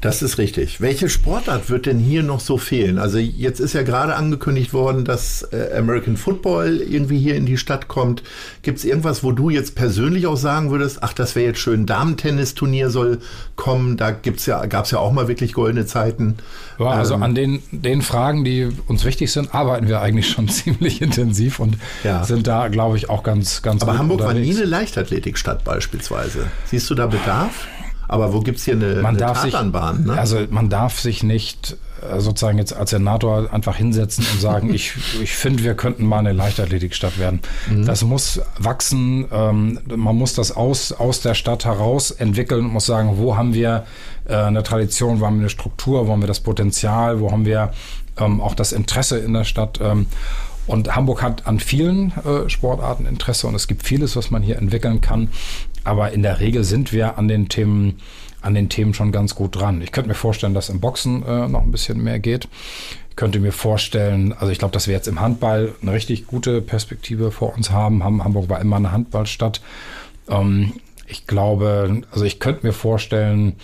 [0.00, 0.80] Das ist richtig.
[0.80, 2.98] Welche Sportart wird denn hier noch so fehlen?
[2.98, 7.58] Also jetzt ist ja gerade angekündigt worden, dass äh, American Football irgendwie hier in die
[7.58, 8.22] Stadt kommt.
[8.62, 11.84] Gibt es irgendwas, wo du jetzt persönlich auch sagen würdest, ach, das wäre jetzt schön,
[11.84, 13.18] Damen-Tennisturnier soll
[13.56, 16.36] kommen, da gibt's ja, gab es ja auch mal wirklich goldene Zeiten.
[16.78, 20.48] Ja, also ähm, an den, den Fragen, die uns wichtig sind, arbeiten wir eigentlich schon
[20.48, 22.24] ziemlich intensiv und ja.
[22.24, 24.48] sind da, glaube ich, auch ganz, ganz Aber Hamburg unterwegs.
[24.48, 26.46] war nie eine Leichtathletikstadt beispielsweise.
[26.64, 27.68] Siehst du da Bedarf?
[28.10, 30.06] Aber wo gibt es hier eine, man eine Tatanbahn?
[30.06, 30.18] Ne?
[30.18, 34.94] Also man darf sich nicht äh, sozusagen jetzt als Senator einfach hinsetzen und sagen, ich,
[35.22, 37.38] ich finde, wir könnten mal eine Leichtathletikstadt werden.
[37.70, 37.86] Mhm.
[37.86, 42.86] Das muss wachsen, ähm, man muss das aus, aus der Stadt heraus entwickeln und muss
[42.86, 43.84] sagen, wo haben wir
[44.24, 47.44] äh, eine Tradition, wo haben wir eine Struktur, wo haben wir das Potenzial, wo haben
[47.44, 47.70] wir
[48.18, 49.78] ähm, auch das Interesse in der Stadt.
[49.80, 50.06] Ähm,
[50.66, 54.56] und Hamburg hat an vielen äh, Sportarten Interesse und es gibt vieles, was man hier
[54.56, 55.28] entwickeln kann.
[55.90, 57.96] Aber in der Regel sind wir an den Themen,
[58.42, 59.82] an den Themen schon ganz gut dran.
[59.82, 62.46] Ich könnte mir vorstellen, dass im Boxen äh, noch ein bisschen mehr geht.
[63.08, 66.62] Ich könnte mir vorstellen, also ich glaube, dass wir jetzt im Handball eine richtig gute
[66.62, 68.04] Perspektive vor uns haben.
[68.04, 69.62] Hamburg war immer eine Handballstadt.
[70.28, 70.74] Ähm,
[71.08, 73.56] ich glaube, also ich könnte mir vorstellen,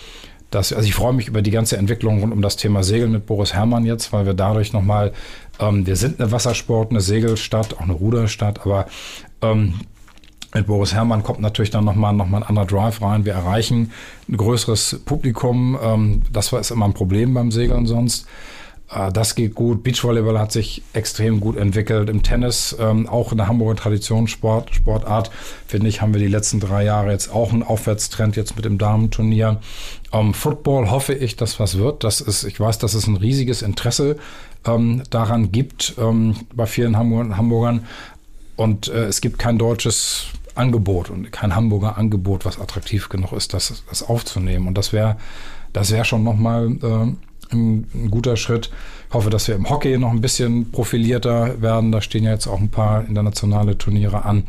[0.51, 3.25] dass, also ich freue mich über die ganze Entwicklung rund um das Thema Segeln mit
[3.25, 5.13] Boris Herrmann jetzt, weil wir dadurch nochmal,
[5.61, 8.87] ähm, wir sind eine Wassersport, eine Segelstadt, auch eine Ruderstadt, aber
[9.41, 9.75] ähm,
[10.53, 13.25] mit Boris Herrmann kommt natürlich dann nochmal noch mal ein anderer Drive rein.
[13.25, 13.91] Wir erreichen
[14.29, 15.77] ein größeres Publikum.
[15.81, 18.27] Ähm, das war ist immer ein Problem beim Segeln sonst.
[18.89, 19.83] Äh, das geht gut.
[19.83, 22.09] Beachvolleyball hat sich extrem gut entwickelt.
[22.09, 25.31] Im Tennis, ähm, auch in der Hamburger Traditionssport, Sportart,
[25.67, 28.77] finde ich, haben wir die letzten drei Jahre jetzt auch einen Aufwärtstrend jetzt mit dem
[28.77, 29.59] Damenturnier.
[30.13, 32.03] Ähm, Football hoffe ich, dass was wird.
[32.03, 34.17] Das ist, ich weiß, dass es ein riesiges Interesse
[34.63, 35.95] daran gibt
[36.53, 37.85] bei vielen Hamburgern.
[38.57, 43.53] Und äh, es gibt kein deutsches Angebot und kein Hamburger Angebot, was attraktiv genug ist,
[43.53, 44.67] das, das aufzunehmen.
[44.67, 45.15] Und das wäre
[45.73, 48.71] das wäre schon nochmal äh, ein, ein guter Schritt.
[49.09, 51.91] Ich hoffe, dass wir im Hockey noch ein bisschen profilierter werden.
[51.91, 54.47] Da stehen ja jetzt auch ein paar internationale Turniere an.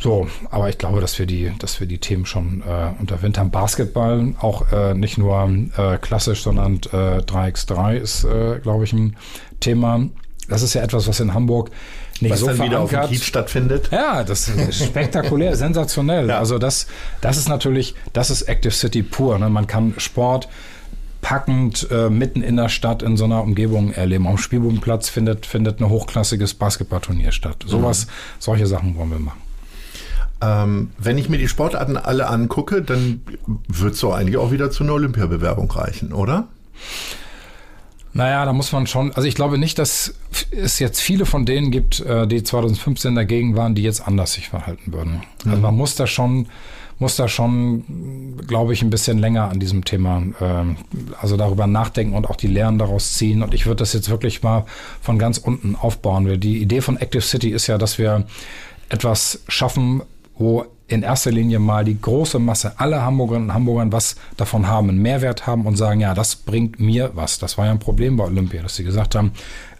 [0.00, 3.50] So, aber ich glaube, dass wir die, dass wir die Themen schon äh, unterwintern.
[3.50, 9.16] Basketball auch äh, nicht nur äh, klassisch, sondern äh, 3x3 ist, äh, glaube ich, ein
[9.60, 10.08] Thema.
[10.48, 11.70] Das ist ja etwas, was in Hamburg
[12.22, 12.90] nicht was so dann verankert.
[12.90, 13.88] wieder auf dem Kiez stattfindet.
[13.92, 16.28] Ja, das ist spektakulär, sensationell.
[16.28, 16.38] Ja.
[16.38, 16.86] Also das,
[17.20, 19.38] das ist natürlich, das ist Active City pur.
[19.38, 19.48] Ne?
[19.48, 20.48] Man kann Sport
[21.20, 24.26] packend äh, mitten in der Stadt in so einer Umgebung erleben.
[24.26, 27.64] Am Spielbodenplatz findet, findet ein hochklassiges Basketballturnier statt.
[27.66, 28.10] Sowas, mhm.
[28.38, 29.42] solche Sachen wollen wir machen.
[30.40, 33.22] Ähm, wenn ich mir die Sportarten alle angucke, dann
[33.66, 36.46] wird es so eigentlich auch wieder zu einer Olympiabewerbung reichen, oder?
[38.12, 40.14] Naja, da muss man schon, also ich glaube nicht, dass
[40.50, 44.48] es jetzt viele von denen gibt, äh, die 2015 dagegen waren, die jetzt anders sich
[44.48, 45.22] verhalten würden.
[45.44, 45.62] Also mhm.
[45.62, 46.46] man muss da schon,
[46.98, 50.64] muss da schon, glaube ich, ein bisschen länger an diesem Thema, äh,
[51.20, 53.42] also darüber nachdenken und auch die Lehren daraus ziehen.
[53.42, 54.64] Und ich würde das jetzt wirklich mal
[55.00, 56.40] von ganz unten aufbauen.
[56.40, 58.24] Die Idee von Active City ist ja, dass wir
[58.88, 60.02] etwas schaffen,
[60.38, 64.88] wo in erster Linie mal die große Masse aller Hamburgerinnen und Hamburgern was davon haben,
[64.88, 67.38] einen Mehrwert haben und sagen, ja, das bringt mir was.
[67.38, 69.32] Das war ja ein Problem bei Olympia, dass sie gesagt haben,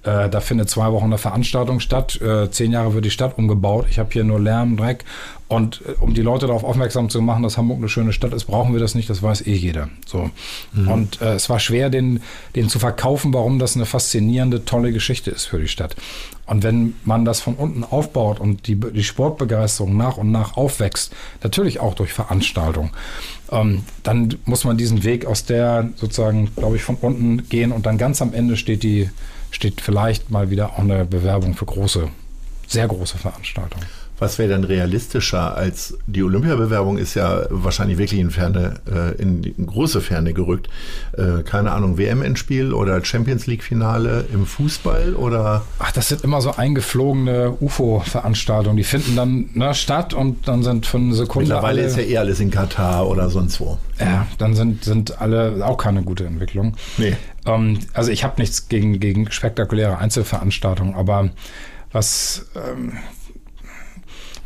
[0.03, 3.87] äh, da findet zwei Wochen eine Veranstaltung statt, äh, zehn Jahre wird die Stadt umgebaut,
[3.91, 5.05] ich habe hier nur Lärm, Dreck
[5.49, 8.45] und äh, um die Leute darauf aufmerksam zu machen, dass Hamburg eine schöne Stadt ist,
[8.45, 9.89] brauchen wir das nicht, das weiß eh jeder.
[10.07, 10.31] So.
[10.73, 10.89] Mhm.
[10.89, 12.21] Und äh, es war schwer, den,
[12.55, 15.97] den zu verkaufen, warum das eine faszinierende, tolle Geschichte ist für die Stadt.
[16.47, 21.15] Und wenn man das von unten aufbaut und die, die Sportbegeisterung nach und nach aufwächst,
[21.43, 22.91] natürlich auch durch Veranstaltungen,
[23.51, 27.87] ähm, dann muss man diesen Weg aus der sozusagen, glaube ich, von unten gehen und
[27.87, 29.11] dann ganz am Ende steht die,
[29.51, 32.09] steht vielleicht mal wieder auch eine Bewerbung für große,
[32.67, 33.87] sehr große Veranstaltungen.
[34.19, 39.45] Was wäre denn realistischer als die Olympiabewerbung ist ja wahrscheinlich wirklich in Ferne, äh, in,
[39.45, 40.69] in große Ferne gerückt.
[41.17, 45.65] Äh, keine Ahnung, WM-Endspiel oder Champions League-Finale im Fußball oder?
[45.79, 48.77] Ach, das sind immer so eingeflogene UFO-Veranstaltungen.
[48.77, 51.49] Die finden dann ne, statt und dann sind für eine Sekunde.
[51.49, 53.79] Mittlerweile alle, ist ja eh alles in Katar oder sonst wo.
[54.01, 56.75] Ja, dann sind, sind alle auch keine gute Entwicklung.
[56.97, 57.17] Nee.
[57.47, 61.31] Ähm, also ich habe nichts gegen, gegen spektakuläre Einzelveranstaltungen, aber
[61.93, 62.93] was ähm,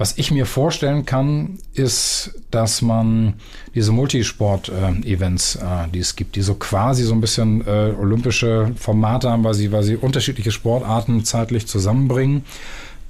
[0.03, 3.35] was ich mir vorstellen kann, ist, dass man
[3.73, 5.61] diese Multisport-Events, äh,
[5.95, 9.71] die es gibt, die so quasi so ein bisschen äh, olympische Formate haben, weil sie,
[9.71, 12.45] weil sie unterschiedliche Sportarten zeitlich zusammenbringen.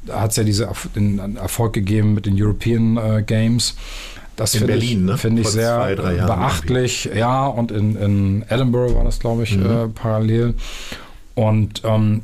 [0.05, 3.75] Da hat es ja diese, den Erfolg gegeben mit den European äh, Games.
[4.37, 5.17] Das finde ich, ne?
[5.17, 7.09] find ich sehr zwei, beachtlich.
[7.15, 9.65] Ja, und in, in Edinburgh war das, glaube ich, mhm.
[9.65, 10.53] äh, parallel.
[11.37, 12.21] Und ähm,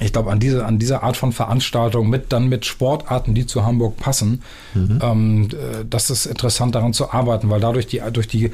[0.00, 3.64] ich glaube, an diese, an dieser Art von Veranstaltung mit dann mit Sportarten, die zu
[3.64, 4.42] Hamburg passen,
[4.74, 4.98] mhm.
[5.02, 8.50] ähm, äh, das ist interessant daran zu arbeiten, weil dadurch die, durch die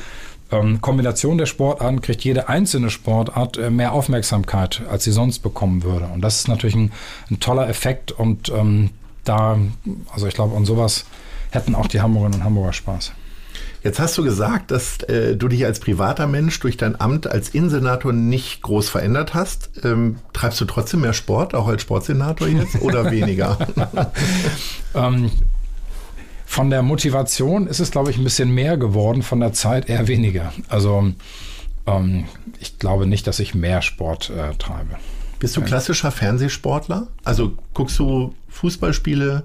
[0.52, 5.82] ähm, Kombination der Sportarten kriegt jede einzelne Sportart äh, mehr Aufmerksamkeit, als sie sonst bekommen
[5.82, 6.06] würde.
[6.12, 6.92] Und das ist natürlich ein,
[7.30, 8.90] ein toller Effekt und ähm,
[9.24, 9.58] da,
[10.12, 11.04] also ich glaube, an sowas
[11.50, 13.12] hätten auch die Hamburgerinnen und Hamburger Spaß.
[13.82, 17.48] Jetzt hast du gesagt, dass äh, du dich als privater Mensch durch dein Amt als
[17.48, 19.70] Innensenator nicht groß verändert hast.
[19.84, 23.56] Ähm, treibst du trotzdem mehr Sport, auch als Sportsenator jetzt, oder weniger?
[24.94, 25.30] ähm,
[26.44, 30.08] von der Motivation ist es, glaube ich, ein bisschen mehr geworden, von der Zeit eher
[30.08, 30.52] weniger.
[30.68, 31.12] Also
[31.86, 32.24] ähm,
[32.58, 34.96] ich glaube nicht, dass ich mehr Sport äh, treibe.
[35.38, 37.06] Bist du klassischer Fernsehsportler?
[37.24, 39.44] Also guckst du Fußballspiele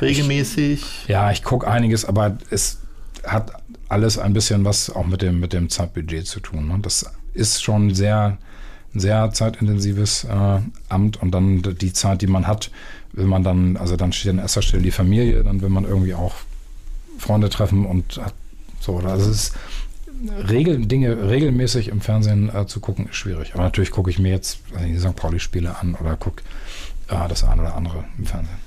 [0.00, 0.80] regelmäßig?
[0.80, 2.78] Ich, ja, ich gucke einiges, aber es
[3.26, 3.52] hat
[3.94, 6.66] alles ein bisschen was auch mit dem, mit dem Zeitbudget zu tun.
[6.66, 6.80] Ne?
[6.82, 8.38] Das ist schon sehr,
[8.92, 12.72] sehr zeitintensives äh, Amt und dann die Zeit, die man hat,
[13.12, 16.14] will man dann, also dann steht an erster Stelle die Familie, dann will man irgendwie
[16.14, 16.34] auch
[17.18, 18.34] Freunde treffen und hat
[18.80, 19.54] so, also ist
[20.48, 23.54] Regel, Dinge regelmäßig im Fernsehen äh, zu gucken, ist schwierig.
[23.54, 25.14] Aber natürlich gucke ich mir jetzt also die St.
[25.14, 26.42] Pauli-Spiele an oder gucke
[27.08, 28.63] äh, das eine oder andere im Fernsehen.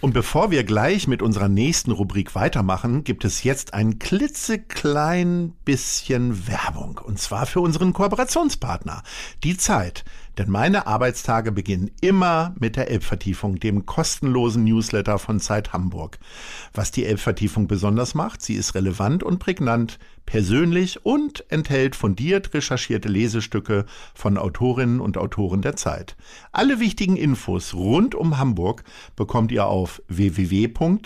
[0.00, 6.46] Und bevor wir gleich mit unserer nächsten Rubrik weitermachen, gibt es jetzt ein klitzeklein bisschen
[6.46, 7.00] Werbung.
[7.02, 9.02] Und zwar für unseren Kooperationspartner,
[9.42, 10.04] die Zeit.
[10.38, 16.18] Denn meine Arbeitstage beginnen immer mit der Elbvertiefung, dem kostenlosen Newsletter von Zeit Hamburg.
[16.74, 23.08] Was die Elbvertiefung besonders macht, sie ist relevant und prägnant, persönlich und enthält fundiert recherchierte
[23.08, 26.16] Lesestücke von Autorinnen und Autoren der Zeit.
[26.52, 31.02] Alle wichtigen Infos rund um Hamburg bekommt ihr auf www.zeit.de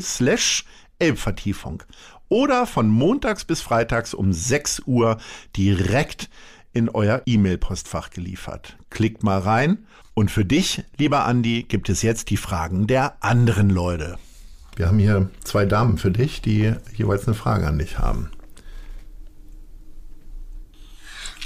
[0.00, 0.64] slash
[1.00, 1.82] Elbvertiefung
[2.28, 5.18] oder von montags bis freitags um 6 Uhr
[5.56, 6.30] direkt
[6.74, 8.76] in euer E-Mail-Postfach geliefert.
[8.90, 9.86] Klickt mal rein.
[10.12, 14.18] Und für dich, lieber Andi, gibt es jetzt die Fragen der anderen Leute.
[14.76, 18.30] Wir haben hier zwei Damen für dich, die jeweils eine Frage an dich haben.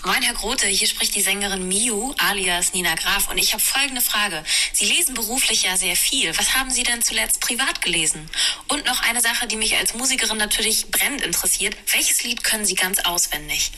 [0.05, 4.01] Moin, Herr Grote, hier spricht die Sängerin Miu alias Nina Graf und ich habe folgende
[4.01, 4.43] Frage.
[4.73, 6.31] Sie lesen beruflich ja sehr viel.
[6.38, 8.21] Was haben Sie denn zuletzt privat gelesen?
[8.69, 11.77] Und noch eine Sache, die mich als Musikerin natürlich brennend interessiert.
[11.93, 13.73] Welches Lied können Sie ganz auswendig?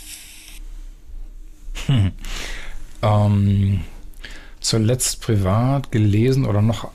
[1.86, 2.12] Hm.
[3.02, 3.80] Ähm,
[4.60, 6.90] zuletzt privat gelesen oder noch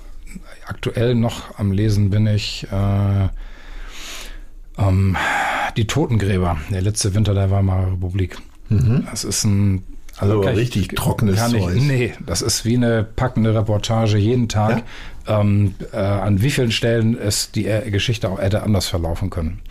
[0.68, 3.28] aktuell noch am Lesen bin ich äh,
[4.78, 5.18] ähm,
[5.78, 8.38] Die Totengräber, der letzte Winter der Weimarer Republik.
[8.70, 9.08] Mhm.
[9.10, 9.84] Das ist ein
[10.18, 11.76] also, also richtig ich, trockenes Zeug.
[11.76, 14.84] Nee, das ist wie eine packende Reportage jeden Tag.
[15.28, 15.42] Ja?
[15.42, 19.62] Ähm, äh, an wie vielen Stellen es die äh, Geschichte auch hätte anders verlaufen können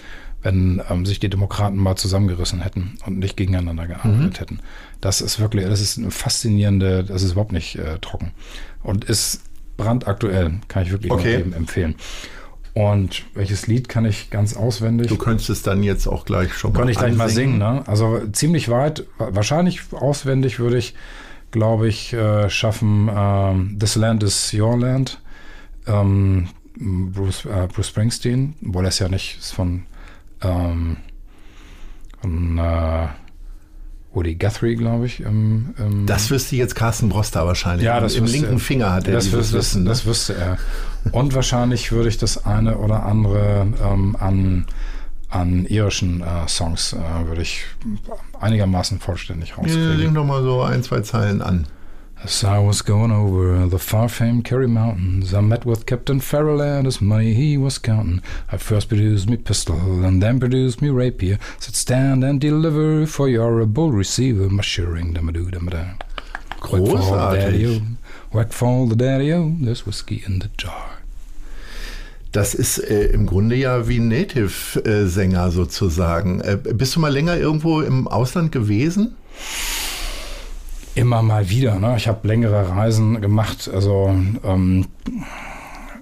[0.45, 4.39] wenn ähm, sich die Demokraten mal zusammengerissen hätten und nicht gegeneinander gearbeitet mhm.
[4.39, 4.61] hätten.
[5.01, 8.31] Das ist wirklich, das ist eine faszinierende, das ist überhaupt nicht äh, trocken
[8.83, 9.41] und ist
[9.77, 11.43] brandaktuell, kann ich wirklich okay.
[11.57, 11.97] empfehlen.
[12.75, 15.07] Und welches Lied kann ich ganz auswendig?
[15.07, 17.83] Du könntest es dann jetzt auch gleich schon mal Kann ich gleich mal singen, ne?
[17.87, 20.95] Also ziemlich weit, wahrscheinlich auswendig würde ich,
[21.53, 25.21] glaube ich, äh, schaffen äh, This Land is Your Land.
[25.87, 29.85] Ähm, Bruce, äh, Bruce Springsteen, obwohl er es ja nicht ist von
[30.45, 30.97] ähm,
[32.21, 33.09] von äh,
[34.15, 35.21] Woody Guthrie, glaube ich.
[35.21, 37.85] Im, im das wüsste jetzt Carsten Broster wahrscheinlich.
[37.85, 38.59] Ja, das Im linken er.
[38.59, 39.83] Finger hat er das dieses wüsste, Wissen.
[39.85, 39.89] Ne?
[39.89, 40.59] Das wüsste er.
[41.13, 44.67] Und wahrscheinlich würde ich das eine oder andere ähm, an,
[45.29, 47.65] an irischen äh, Songs äh, würde ich
[48.41, 49.99] einigermaßen vollständig rauskriegen.
[49.99, 51.67] Sing doch mal so ein, zwei Zeilen an.
[52.25, 56.87] As I was going over the far-famed Kerry Mountains, I met with Captain Farrell and
[56.87, 58.23] his money he was counting.
[58.51, 61.39] I first produced me pistol and then produced me rapier.
[61.59, 65.85] Said stand and deliver for your bull receiver, mushering dum doo dum da.
[66.61, 67.99] Großartig.
[68.33, 71.03] Whack fall the daddy-o, there's whiskey in the jar.
[72.33, 76.41] Das ist äh, im Grunde ja wie Native-Sänger sozusagen.
[76.41, 79.15] Äh, bist du mal länger irgendwo im Ausland gewesen?
[80.95, 81.79] Immer mal wieder.
[81.79, 81.95] Ne?
[81.97, 83.69] Ich habe längere Reisen gemacht.
[83.73, 84.87] Also ähm,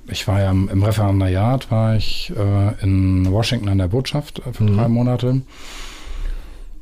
[0.06, 4.64] ich war ja im, im Referendariat, war ich äh, in Washington an der Botschaft für
[4.64, 4.76] mhm.
[4.76, 5.40] drei Monate.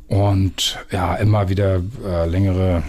[0.09, 2.83] Und ja, immer wieder äh, längere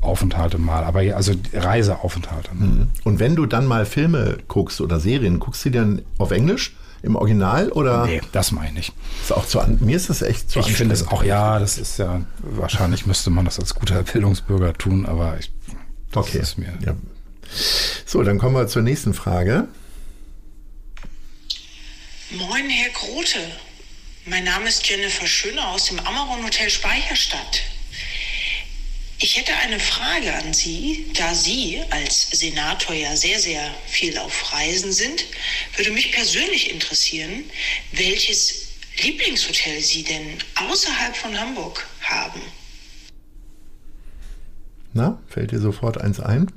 [0.00, 2.56] Aufenthalte mal, aber also Reiseaufenthalte.
[2.56, 2.66] Ne?
[2.66, 2.88] Mhm.
[3.04, 6.74] Und wenn du dann mal Filme guckst oder Serien, guckst du die dann auf Englisch?
[7.02, 8.06] Im Original oder?
[8.06, 8.92] Nee, das meine ich.
[9.22, 11.78] Ist auch zu an, mir ist das echt zu Ich finde es auch, ja, das
[11.78, 15.50] ist ja, wahrscheinlich müsste man das als guter Bildungsbürger tun, aber ich,
[16.12, 16.38] das okay.
[16.38, 16.72] ist mir.
[16.84, 16.96] Ja.
[18.06, 19.68] So, dann kommen wir zur nächsten Frage.
[22.30, 23.38] Moin, Herr Grote.
[24.24, 27.62] Mein Name ist Jennifer Schöner aus dem Amaron Hotel Speicherstadt.
[29.18, 34.52] Ich hätte eine Frage an Sie, da Sie als Senator ja sehr, sehr viel auf
[34.52, 35.24] Reisen sind,
[35.76, 37.44] würde mich persönlich interessieren,
[37.92, 38.66] welches
[39.02, 42.40] Lieblingshotel Sie denn außerhalb von Hamburg haben.
[44.92, 46.52] Na, fällt dir sofort eins ein?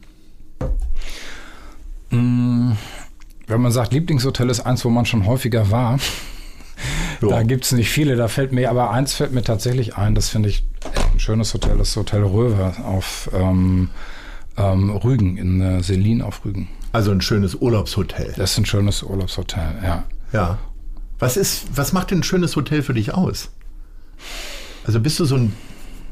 [2.09, 2.73] Mm,
[3.47, 5.97] wenn man sagt, Lieblingshotel ist eins, wo man schon häufiger war,
[7.21, 8.15] da gibt es nicht viele.
[8.15, 10.65] Da fällt mir, aber eins fällt mir tatsächlich ein, das finde ich
[11.13, 13.89] ein schönes Hotel, das Hotel Röwe auf ähm,
[14.57, 16.67] ähm, Rügen, in äh, Selin auf Rügen.
[16.91, 18.33] Also ein schönes Urlaubshotel.
[18.37, 20.03] Das ist ein schönes Urlaubshotel, ja.
[20.33, 20.57] Ja.
[21.19, 23.49] Was ist, was macht denn ein schönes Hotel für dich aus?
[24.85, 25.53] Also bist du so ein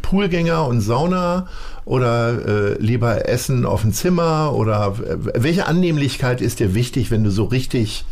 [0.02, 1.48] Poolgänger und Sauna
[1.86, 7.24] oder äh, lieber Essen auf dem Zimmer oder äh, welche Annehmlichkeit ist dir wichtig, wenn
[7.24, 8.06] du so richtig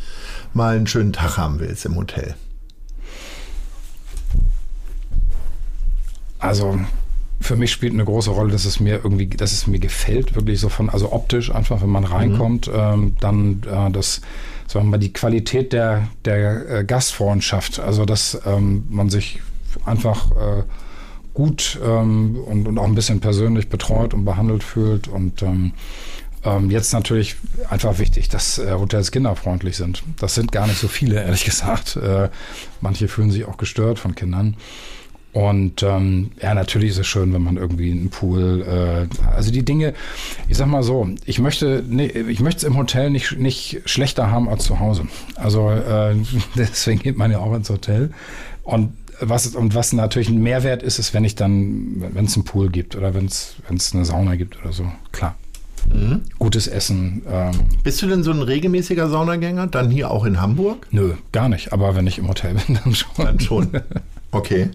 [0.55, 2.35] mal einen schönen Tag haben willst im Hotel?
[6.39, 6.79] Also
[7.41, 10.59] für mich spielt eine große Rolle, dass es mir irgendwie, dass es mir gefällt, wirklich
[10.59, 12.73] so von, also optisch einfach, wenn man reinkommt, mhm.
[12.75, 14.21] ähm, dann äh, das,
[14.67, 19.41] sagen wir mal, die Qualität der, der äh, Gastfreundschaft, also dass ähm, man sich
[19.85, 20.63] einfach äh,
[21.33, 25.43] gut ähm, und, und auch ein bisschen persönlich betreut und behandelt fühlt und
[26.45, 27.35] ähm, jetzt natürlich
[27.69, 30.03] einfach wichtig, dass äh, Hotels kinderfreundlich sind.
[30.19, 31.95] Das sind gar nicht so viele, ehrlich gesagt.
[31.97, 32.29] Äh,
[32.81, 34.55] manche fühlen sich auch gestört von Kindern.
[35.33, 39.65] Und ähm, ja, natürlich ist es schön, wenn man irgendwie einen Pool, äh, also die
[39.65, 39.93] Dinge,
[40.47, 44.31] ich sag mal so, ich möchte, nee, ich möchte es im Hotel nicht, nicht schlechter
[44.31, 45.07] haben als zu Hause.
[45.35, 46.15] Also äh,
[46.55, 48.11] deswegen geht man ja auch ins Hotel.
[48.63, 52.45] Und was und was natürlich ein Mehrwert ist, ist, wenn ich dann, wenn es einen
[52.45, 53.55] Pool gibt oder wenn es
[53.93, 55.35] eine Sauna gibt oder so, klar.
[55.93, 56.21] Mhm.
[56.39, 57.23] Gutes Essen.
[57.29, 57.51] Ähm.
[57.83, 59.67] Bist du denn so ein regelmäßiger Saunagänger?
[59.67, 60.87] Dann hier auch in Hamburg?
[60.91, 61.73] Nö, gar nicht.
[61.73, 63.25] Aber wenn ich im Hotel bin, dann schon.
[63.25, 63.69] Dann schon.
[64.31, 64.69] Okay.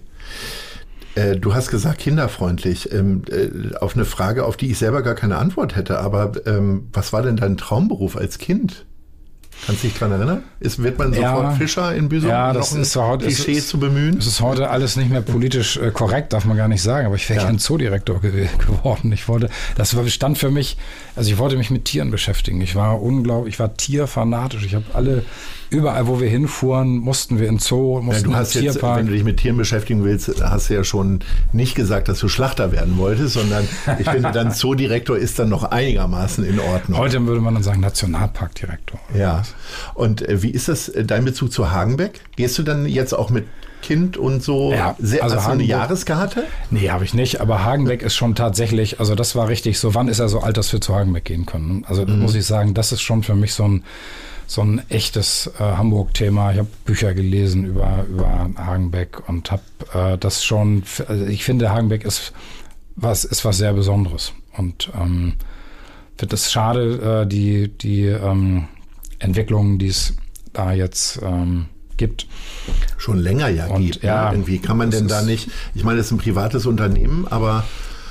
[1.14, 2.92] Äh, du hast gesagt, kinderfreundlich.
[2.92, 5.98] Ähm, äh, auf eine Frage, auf die ich selber gar keine Antwort hätte.
[6.00, 8.86] Aber ähm, was war denn dein Traumberuf als Kind?
[9.66, 10.42] Kannst du dich daran erinnern?
[10.58, 12.30] Ist, wird man sofort ja, Fischer in Büsum?
[12.30, 14.18] Ja, das ist heute, Klischee ist, zu bemühen?
[14.18, 17.06] Es ist heute alles nicht mehr politisch äh, korrekt, darf man gar nicht sagen.
[17.06, 17.46] Aber ich wäre ja.
[17.46, 19.12] gern Zoodirektor ge geworden.
[19.12, 20.76] Ich wollte, das stand für mich,
[21.14, 22.60] also ich wollte mich mit Tieren beschäftigen.
[22.60, 24.64] Ich war unglaublich, ich war tierfanatisch.
[24.64, 25.24] Ich habe alle
[25.70, 29.12] überall, wo wir hinfuhren, mussten wir in Zoo, mussten ja, du hast jetzt, wenn du
[29.12, 31.20] dich mit Tieren beschäftigen willst, hast du ja schon
[31.52, 33.66] nicht gesagt, dass du Schlachter werden wolltest, sondern
[33.98, 36.98] ich finde, dann Zoodirektor ist dann noch einigermaßen in Ordnung.
[36.98, 38.98] Heute würde man dann sagen Nationalparkdirektor.
[39.14, 39.42] Ja.
[39.94, 42.20] Und äh, wie ist das, äh, dein Bezug zu Hagenbeck?
[42.36, 43.46] Gehst du dann jetzt auch mit
[43.82, 46.44] Kind und so ja, sehr, also hast du eine Jahreskarte?
[46.70, 50.08] Nee, habe ich nicht, aber Hagenbeck ist schon tatsächlich, also das war richtig so, wann
[50.08, 51.84] ist er so alt, dass wir zu Hagenbeck gehen können?
[51.88, 52.20] Also mhm.
[52.20, 53.84] muss ich sagen, das ist schon für mich so ein
[54.46, 56.50] so ein echtes äh, Hamburg-Thema.
[56.50, 59.62] Ich habe Bücher gelesen über, über Hagenbeck und habe
[59.94, 62.32] äh, das schon, also ich finde, Hagenbeck ist
[62.96, 64.32] was, ist was sehr Besonderes.
[64.56, 65.34] Und ähm,
[66.20, 68.68] finde es schade, äh, die, die ähm,
[69.20, 70.14] Entwicklungen, die es
[70.52, 72.26] da jetzt ähm, gibt.
[72.98, 74.02] Schon länger ja und, gibt.
[74.02, 74.08] Ne?
[74.08, 77.64] Ja, irgendwie kann man denn da nicht, ich meine, es ist ein privates Unternehmen, aber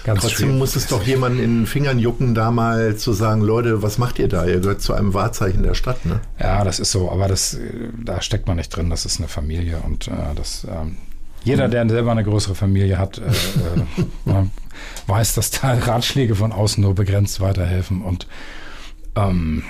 [0.06, 0.56] Trotzdem schwierig.
[0.56, 4.18] muss es doch jemanden in den Fingern jucken, da mal zu sagen, Leute, was macht
[4.18, 4.46] ihr da?
[4.46, 6.22] Ihr gehört zu einem Wahrzeichen der Stadt, ne?
[6.40, 7.58] Ja, das ist so, aber das,
[8.04, 8.90] da steckt man nicht drin.
[8.90, 10.98] Das ist eine Familie und äh, das, ähm,
[11.44, 14.46] jeder, der selber eine größere Familie hat, äh, äh,
[15.08, 18.28] weiß, dass da Ratschläge von außen nur begrenzt weiterhelfen und
[19.16, 19.64] ähm,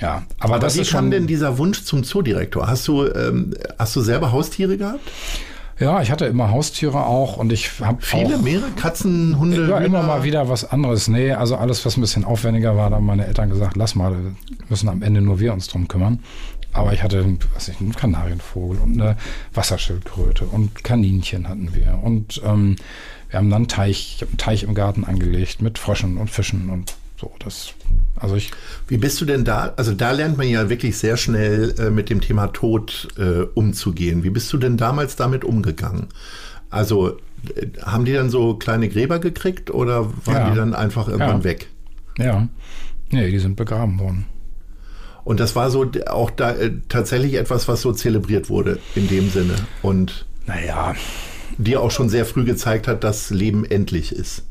[0.00, 2.66] ja, aber, aber das wie ist kam denn dieser Wunsch zum Zoodirektor?
[2.66, 5.10] Hast du, ähm, hast du selber Haustiere gehabt?
[5.78, 9.66] Ja, ich hatte immer Haustiere auch und ich habe viele, auch, mehrere Katzen, Hunde.
[9.66, 11.08] Ja, immer mal wieder was anderes.
[11.08, 14.14] Nee, also alles, was ein bisschen aufwendiger war, da haben meine Eltern gesagt, lass mal,
[14.68, 16.20] müssen am Ende nur wir uns drum kümmern.
[16.72, 19.16] Aber ich hatte, was ich, einen Kanarienvogel und eine
[19.54, 22.76] Wasserschildkröte und Kaninchen hatten wir und ähm,
[23.30, 26.30] wir haben dann einen Teich, ich habe einen Teich im Garten angelegt mit Fröschen und
[26.30, 27.74] Fischen und so, das,
[28.16, 28.50] also ich.
[28.88, 29.74] Wie bist du denn da?
[29.76, 34.24] Also da lernt man ja wirklich sehr schnell äh, mit dem Thema Tod äh, umzugehen.
[34.24, 36.06] Wie bist du denn damals damit umgegangen?
[36.70, 37.18] Also
[37.54, 40.50] äh, haben die dann so kleine Gräber gekriegt oder waren ja.
[40.50, 41.44] die dann einfach irgendwann ja.
[41.44, 41.68] weg?
[42.16, 42.48] Ja,
[43.10, 44.26] nee, die sind begraben worden.
[45.22, 49.28] Und das war so auch da äh, tatsächlich etwas, was so zelebriert wurde in dem
[49.28, 50.94] Sinne und naja,
[51.58, 54.44] dir auch schon sehr früh gezeigt hat, dass Leben endlich ist.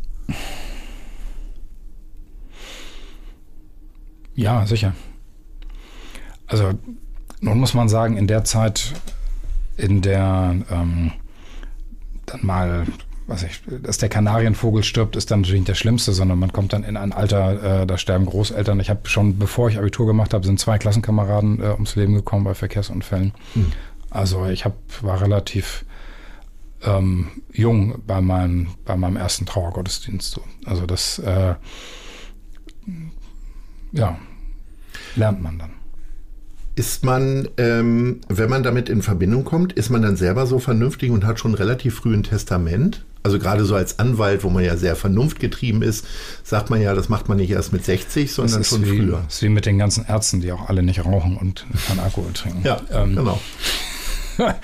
[4.39, 4.93] Ja, sicher.
[6.47, 6.71] Also
[7.41, 8.93] nun muss man sagen, in der Zeit,
[9.75, 11.11] in der ähm,
[12.25, 12.85] dann mal,
[13.27, 16.71] was ich, dass der Kanarienvogel stirbt, ist dann natürlich nicht das Schlimmste, sondern man kommt
[16.71, 18.79] dann in ein Alter, äh, da sterben Großeltern.
[18.79, 22.45] Ich habe schon, bevor ich Abitur gemacht habe, sind zwei Klassenkameraden äh, ums Leben gekommen
[22.45, 23.33] bei Verkehrsunfällen.
[23.55, 23.73] Hm.
[24.09, 25.83] Also ich hab, war relativ
[26.85, 30.39] ähm, jung bei meinem, bei meinem ersten Trauergottesdienst.
[30.65, 31.55] Also das, äh,
[33.91, 34.17] ja,
[35.19, 35.71] lernt man dann.
[36.75, 41.11] Ist man, ähm, wenn man damit in Verbindung kommt, ist man dann selber so vernünftig
[41.11, 43.03] und hat schon relativ früh ein Testament?
[43.21, 46.07] Also gerade so als Anwalt, wo man ja sehr vernunftgetrieben ist,
[46.41, 49.21] sagt man ja, das macht man nicht erst mit 60, sondern schon wie, früher.
[49.25, 52.31] Das ist wie mit den ganzen Ärzten, die auch alle nicht rauchen und kein Alkohol
[52.31, 52.61] trinken.
[52.63, 53.41] Ja, ähm, genau.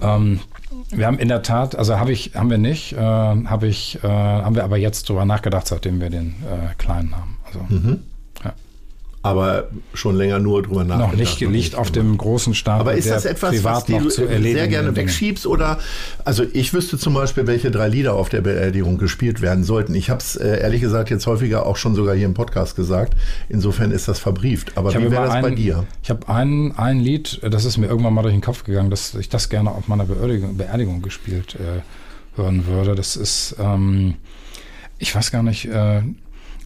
[0.00, 0.40] ähm,
[0.88, 4.08] wir haben in der Tat, also habe ich, haben wir nicht, äh, habe ich, äh,
[4.08, 7.36] haben wir aber jetzt drüber nachgedacht, seitdem wir den äh, Kleinen haben.
[7.44, 7.98] Also mhm
[9.22, 11.12] aber schon länger nur drüber nachgedacht.
[11.12, 12.80] Noch nicht liegt auf dem großen Stapel.
[12.80, 15.46] Aber ist das etwas, was du sehr gerne wegschiebst?
[15.46, 15.78] Oder,
[16.24, 19.94] also ich wüsste zum Beispiel, welche drei Lieder auf der Beerdigung gespielt werden sollten.
[19.94, 23.14] Ich habe es äh, ehrlich gesagt jetzt häufiger auch schon sogar hier im Podcast gesagt.
[23.48, 24.76] Insofern ist das verbrieft.
[24.76, 25.84] Aber wie wäre das ein, bei dir?
[26.02, 29.14] Ich habe ein, ein Lied, das ist mir irgendwann mal durch den Kopf gegangen, dass
[29.14, 31.82] ich das gerne auf meiner Beerdigung, Beerdigung gespielt äh,
[32.36, 32.96] hören würde.
[32.96, 34.14] Das ist, ähm,
[34.98, 36.02] ich weiß gar nicht, äh,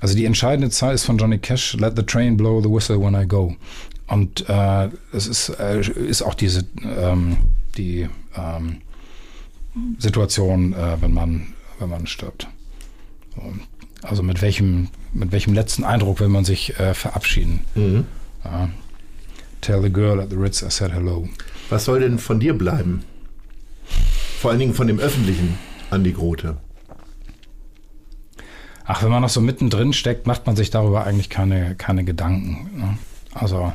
[0.07, 3.21] also die entscheidende Zahl ist von Johnny Cash, Let the train blow the whistle when
[3.21, 3.57] I go.
[4.07, 7.39] Und äh, es ist, äh, ist auch diese ähm,
[7.77, 8.83] die ähm,
[9.99, 11.49] Situation, äh, wenn man
[11.81, 12.47] wenn man stirbt.
[14.03, 17.63] Also mit welchem mit welchem letzten Eindruck will man sich äh, verabschieden?
[17.75, 18.05] Mhm.
[18.45, 18.69] Ja.
[19.61, 21.29] Tell the girl at the Ritz I said hello.
[21.69, 23.03] Was soll denn von dir bleiben?
[24.41, 25.59] Vor allen Dingen von dem öffentlichen
[25.91, 26.59] Andi Grote.
[28.87, 32.71] Ach, wenn man noch so mittendrin steckt, macht man sich darüber eigentlich keine, keine Gedanken.
[32.79, 32.99] Ne?
[33.35, 33.73] Also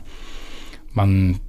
[0.94, 1.40] man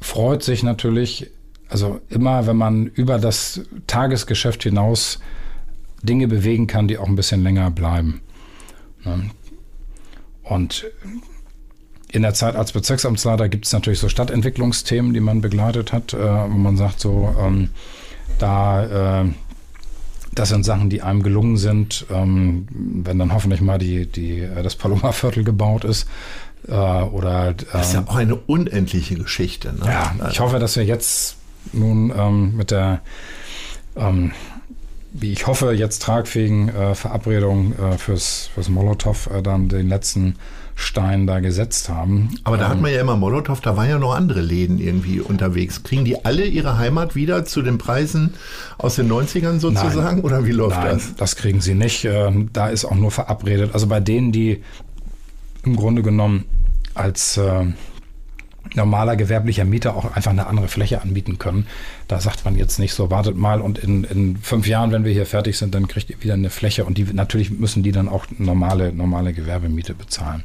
[0.00, 1.30] freut sich natürlich,
[1.68, 5.18] also immer, wenn man über das Tagesgeschäft hinaus
[6.02, 8.20] Dinge bewegen kann, die auch ein bisschen länger bleiben.
[9.04, 9.30] Ne?
[10.44, 10.86] Und
[12.12, 16.18] in der Zeit als Bezirksamtsleiter gibt es natürlich so Stadtentwicklungsthemen, die man begleitet hat, äh,
[16.18, 17.70] wo man sagt, so, ähm,
[18.38, 19.28] da äh,
[20.36, 24.62] das sind Sachen, die einem gelungen sind, ähm, wenn dann hoffentlich mal die, die, äh,
[24.62, 26.06] das Paloma-Viertel gebaut ist.
[26.68, 29.72] Äh, oder, ähm, das ist ja auch eine unendliche Geschichte.
[29.72, 29.86] Ne?
[29.86, 31.36] Ja, ich hoffe, dass wir jetzt
[31.72, 33.00] nun ähm, mit der,
[33.96, 34.32] ähm,
[35.12, 40.36] wie ich hoffe, jetzt tragfähigen äh, Verabredung äh, fürs, fürs Molotow äh, dann den letzten
[40.78, 42.38] Stein da gesetzt haben.
[42.44, 45.20] Aber da ähm, hat man ja immer Molotow, da waren ja noch andere Läden irgendwie
[45.20, 45.82] unterwegs.
[45.82, 48.34] Kriegen die alle ihre Heimat wieder zu den Preisen
[48.76, 50.16] aus den 90ern sozusagen?
[50.16, 51.14] Nein, oder wie läuft nein, das?
[51.16, 52.04] Das kriegen sie nicht.
[52.04, 53.70] Ähm, da ist auch nur verabredet.
[53.72, 54.62] Also bei denen, die
[55.64, 56.44] im Grunde genommen
[56.94, 57.64] als äh,
[58.74, 61.66] normaler gewerblicher Mieter auch einfach eine andere Fläche anbieten können.
[62.08, 65.12] Da sagt man jetzt nicht so, wartet mal und in, in fünf Jahren, wenn wir
[65.12, 68.08] hier fertig sind, dann kriegt ihr wieder eine Fläche und die natürlich müssen die dann
[68.08, 70.44] auch normale, normale Gewerbemiete bezahlen.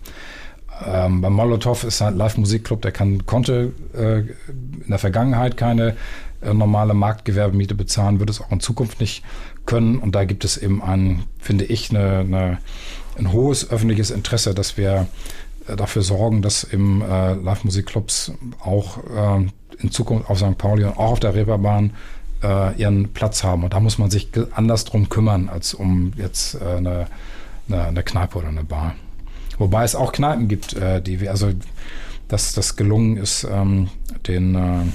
[0.86, 5.95] Ähm, beim Molotow ist ein Live-Musikclub, der kann, konnte äh, in der Vergangenheit keine
[6.41, 9.24] äh, normale Marktgewerbemiete bezahlen, wird es auch in Zukunft nicht
[9.65, 9.99] können.
[9.99, 12.57] Und da gibt es eben ein, finde ich, eine, eine,
[13.17, 15.07] ein hohes öffentliches Interesse, dass wir
[15.68, 18.34] dafür sorgen, dass im äh, Live-Musikclubs
[18.64, 19.47] auch äh,
[19.80, 20.57] in Zukunft auf St.
[20.57, 21.91] Pauli und auch auf der Reeperbahn
[22.43, 23.64] äh, ihren Platz haben.
[23.64, 27.07] Und da muss man sich anders drum kümmern, als um jetzt äh, eine,
[27.70, 28.95] eine, eine, Kneipe oder eine Bar.
[29.57, 31.51] Wobei es auch Kneipen gibt, äh, die wir, also
[32.28, 33.89] dass das gelungen ist, ähm,
[34.28, 34.86] den, äh,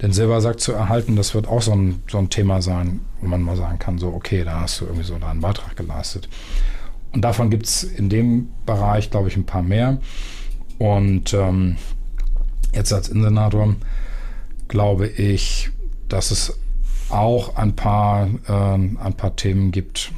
[0.00, 3.42] den Silbersack zu erhalten, das wird auch so ein, so ein Thema sein, wo man
[3.42, 6.28] mal sagen kann, so, okay, da hast du irgendwie so einen Beitrag geleistet.
[7.12, 9.98] Und davon gibt es in dem Bereich, glaube ich, ein paar mehr.
[10.78, 11.76] Und ähm,
[12.74, 13.74] jetzt als Insenator
[14.68, 15.70] glaube ich,
[16.08, 16.58] dass es
[17.08, 20.12] auch ein paar, äh, ein paar Themen gibt,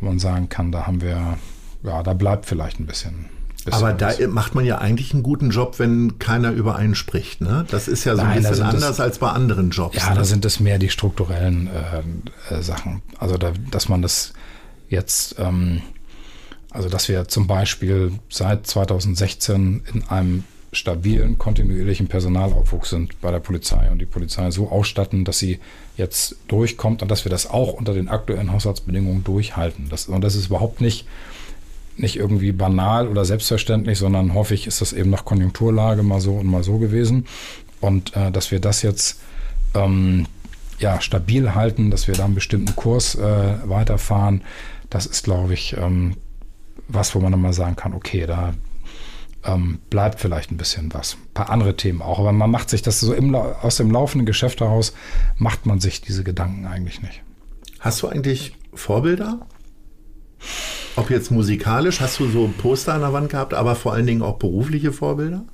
[0.00, 1.38] wo man sagen kann, da haben wir,
[1.82, 3.26] ja, da bleibt vielleicht ein bisschen.
[3.70, 4.18] Aber da was.
[4.28, 7.40] macht man ja eigentlich einen guten Job, wenn keiner über einen spricht.
[7.40, 7.64] Ne?
[7.70, 9.96] Das ist ja so Nein, ein bisschen anders das, als bei anderen Jobs.
[9.96, 10.16] Ja, ne?
[10.16, 13.02] da sind es mehr die strukturellen äh, äh, Sachen.
[13.18, 14.32] Also, da, dass man das
[14.88, 15.82] jetzt ähm,
[16.72, 23.40] also dass wir zum Beispiel seit 2016 in einem stabilen, kontinuierlichen Personalaufwuchs sind bei der
[23.40, 25.60] Polizei und die Polizei so ausstatten, dass sie
[25.98, 29.88] jetzt durchkommt und dass wir das auch unter den aktuellen Haushaltsbedingungen durchhalten.
[29.90, 31.06] Das, und das ist überhaupt nicht,
[31.98, 36.46] nicht irgendwie banal oder selbstverständlich, sondern häufig ist das eben nach Konjunkturlage mal so und
[36.46, 37.26] mal so gewesen.
[37.82, 39.20] Und äh, dass wir das jetzt
[39.74, 40.26] ähm,
[40.78, 44.42] ja, stabil halten, dass wir da einen bestimmten Kurs äh, weiterfahren,
[44.88, 46.16] das ist, glaube ich, ähm,
[46.88, 48.54] was, wo man dann mal sagen kann, okay, da
[49.44, 51.14] ähm, bleibt vielleicht ein bisschen was.
[51.14, 52.18] Ein paar andere Themen auch.
[52.18, 54.92] Aber man macht sich das so im, aus dem laufenden Geschäft heraus,
[55.36, 57.22] macht man sich diese Gedanken eigentlich nicht.
[57.80, 59.46] Hast du eigentlich Vorbilder?
[60.96, 64.22] Ob jetzt musikalisch, hast du so Poster an der Wand gehabt, aber vor allen Dingen
[64.22, 65.44] auch berufliche Vorbilder?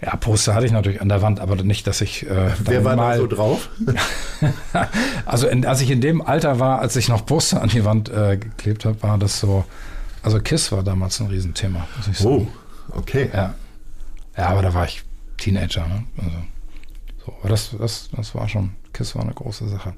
[0.00, 2.28] Ja, Poster hatte ich natürlich an der Wand, aber nicht, dass ich.
[2.28, 3.68] Äh, Wer war da so drauf?
[5.26, 8.08] also, in, als ich in dem Alter war, als ich noch Poster an die Wand
[8.08, 9.64] äh, geklebt habe, war das so
[10.22, 12.48] also KISS war damals ein Riesenthema, muss ich sagen.
[12.94, 13.28] Oh, okay.
[13.32, 13.54] Ja.
[14.36, 15.02] Ja, aber da war ich
[15.36, 15.86] Teenager.
[15.86, 16.04] Ne?
[16.16, 16.36] Also,
[17.24, 19.94] so, aber das, das, das war schon, KISS war eine große Sache.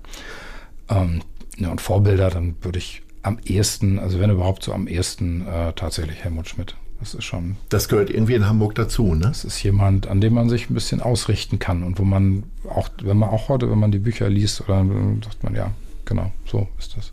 [0.89, 1.23] Ähm,
[1.59, 5.73] ja, und Vorbilder, dann würde ich am ehesten, also wenn überhaupt so am ehesten äh,
[5.75, 6.75] tatsächlich Helmut Schmidt.
[7.01, 7.57] Das ist schon.
[7.69, 9.27] Das gehört irgendwie in Hamburg dazu, ne?
[9.27, 12.89] Das ist jemand, an dem man sich ein bisschen ausrichten kann und wo man auch,
[13.03, 14.85] wenn man auch heute, wenn man die Bücher liest, oder
[15.23, 15.73] sagt man, ja,
[16.05, 17.13] genau, so ist das.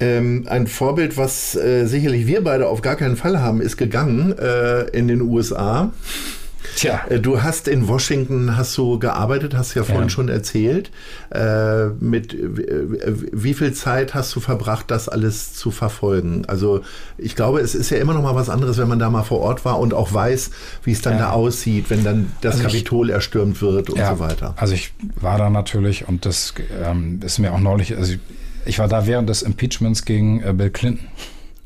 [0.00, 4.36] Ähm, ein Vorbild, was äh, sicherlich wir beide auf gar keinen Fall haben, ist gegangen
[4.38, 5.92] äh, in den USA.
[6.76, 7.02] Tja.
[7.08, 10.10] Äh, du hast in Washington hast du gearbeitet, hast ja vorhin ja.
[10.10, 10.90] schon erzählt.
[11.30, 12.36] Äh, mit
[13.32, 16.44] wie viel Zeit hast du verbracht, das alles zu verfolgen?
[16.46, 16.82] Also
[17.18, 19.40] ich glaube, es ist ja immer noch mal was anderes, wenn man da mal vor
[19.40, 20.50] Ort war und auch weiß,
[20.84, 21.18] wie es dann ja.
[21.20, 24.54] da aussieht, wenn dann das also Kapitol ich, erstürmt wird und ja, so weiter.
[24.56, 26.54] Also ich war da natürlich und das
[26.84, 28.20] ähm, ist mir auch neulich, also ich,
[28.64, 31.08] ich war da während des Impeachments gegen äh, Bill Clinton.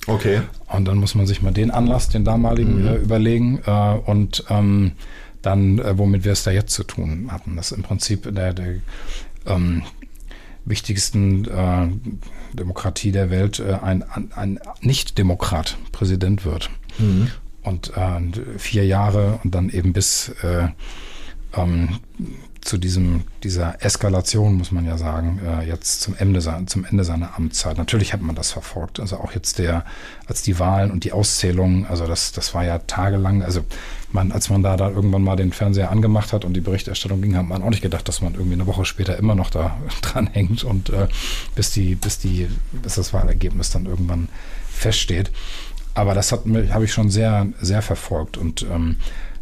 [0.07, 0.43] Okay.
[0.75, 2.87] Und dann muss man sich mal den Anlass, den damaligen, mhm.
[2.89, 4.93] äh, überlegen äh, und ähm,
[5.43, 7.57] dann, äh, womit wir es da jetzt zu tun hatten.
[7.57, 8.77] Das ist im Prinzip der, der
[9.47, 9.83] ähm,
[10.65, 11.89] wichtigsten äh,
[12.55, 14.05] Demokratie der Welt äh, ein,
[14.35, 16.71] ein Nicht-Demokrat Präsident wird.
[16.99, 17.31] Mhm.
[17.63, 20.35] Und äh, vier Jahre und dann eben bis
[21.57, 21.89] ähm,
[22.65, 27.37] zu diesem, dieser Eskalation, muss man ja sagen, äh, jetzt zum Ende, zum Ende seiner
[27.37, 27.77] Amtszeit.
[27.77, 29.01] Natürlich hat man das verfolgt.
[29.01, 29.85] Also auch jetzt der,
[30.27, 33.61] als die Wahlen und die Auszählungen, also das, das war ja tagelang, also
[34.13, 37.37] man, als man da, da irgendwann mal den Fernseher angemacht hat und die Berichterstattung ging,
[37.37, 40.27] hat man auch nicht gedacht, dass man irgendwie eine Woche später immer noch da dran
[40.27, 41.09] hängt und äh,
[41.55, 44.29] bis die, bis die, bis das Wahlergebnis dann irgendwann
[44.71, 45.31] feststeht.
[45.95, 48.97] Aber das hat habe ich schon sehr, sehr verfolgt und ähm,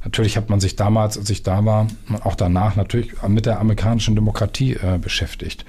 [0.04, 1.86] Natürlich hat man sich damals, als ich da war,
[2.24, 5.64] auch danach natürlich mit der amerikanischen Demokratie äh, beschäftigt.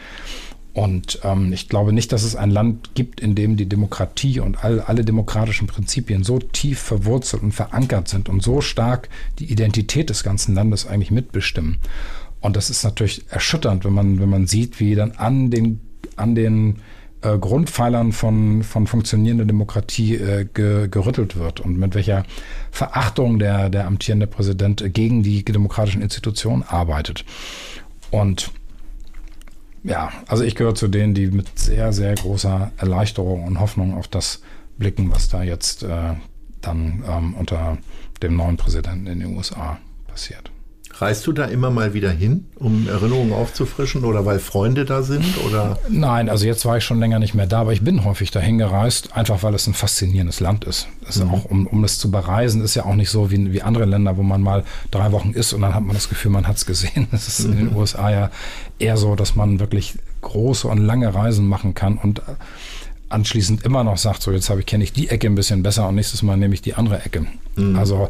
[0.74, 4.64] Und ähm, ich glaube nicht, dass es ein Land gibt, in dem die Demokratie und
[4.64, 10.10] all, alle demokratischen Prinzipien so tief verwurzelt und verankert sind und so stark die Identität
[10.10, 11.78] des ganzen Landes eigentlich mitbestimmen.
[12.42, 15.80] Und das ist natürlich erschütternd, wenn man, wenn man sieht, wie dann an den,
[16.16, 16.80] an den
[17.24, 22.24] äh, Grundpfeilern von, von funktionierender Demokratie äh, ge, gerüttelt wird und mit welcher
[22.72, 27.26] Verachtung der, der amtierende Präsident gegen die demokratischen Institutionen arbeitet.
[28.12, 28.52] Und
[29.84, 34.08] ja, also ich gehöre zu denen, die mit sehr, sehr großer Erleichterung und Hoffnung auf
[34.08, 34.42] das
[34.78, 36.14] blicken, was da jetzt äh,
[36.62, 37.78] dann ähm, unter
[38.22, 40.53] dem neuen Präsidenten in den USA passiert.
[41.04, 45.26] Reist du da immer mal wieder hin, um Erinnerungen aufzufrischen oder weil Freunde da sind?
[45.46, 45.78] Oder?
[45.90, 48.58] Nein, also jetzt war ich schon länger nicht mehr da, aber ich bin häufig dahin
[48.58, 50.88] gereist, einfach weil es ein faszinierendes Land ist.
[51.06, 51.30] ist mhm.
[51.32, 54.16] auch, um, um es zu bereisen, ist ja auch nicht so wie, wie andere Länder,
[54.16, 56.66] wo man mal drei Wochen ist und dann hat man das Gefühl, man hat es
[56.66, 57.08] gesehen.
[57.12, 57.52] Es ist mhm.
[57.52, 57.76] in den mhm.
[57.76, 58.32] USA ja
[58.80, 62.22] eher so, dass man wirklich große und lange Reisen machen kann und
[63.10, 65.90] anschließend immer noch sagt, so jetzt habe ich kenne ich die Ecke ein bisschen besser
[65.90, 67.26] und nächstes Mal nehme ich die andere Ecke.
[67.58, 67.78] Mhm.
[67.78, 68.10] Also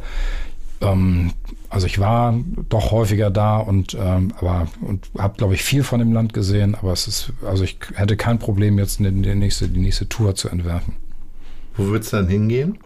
[0.83, 1.31] ähm,
[1.69, 2.35] also ich war
[2.69, 6.75] doch häufiger da und ähm, aber und habe glaube ich viel von dem Land gesehen,
[6.75, 10.35] aber es ist also ich hätte kein Problem jetzt die, die nächste die nächste Tour
[10.35, 10.93] zu entwerfen.
[11.75, 12.77] Wo wird es dann hingehen?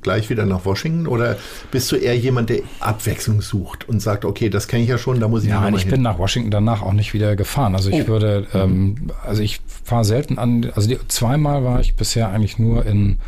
[0.00, 1.36] Gleich wieder nach Washington oder
[1.70, 5.20] bist du eher jemand, der Abwechslung sucht und sagt, okay, das kenne ich ja schon,
[5.20, 5.92] da muss ich ja, Nein, ich hin.
[5.92, 7.76] bin nach Washington danach auch nicht wieder gefahren.
[7.76, 8.08] Also ich oh.
[8.08, 12.84] würde, ähm, also ich fahre selten an, also die, zweimal war ich bisher eigentlich nur
[12.84, 13.18] in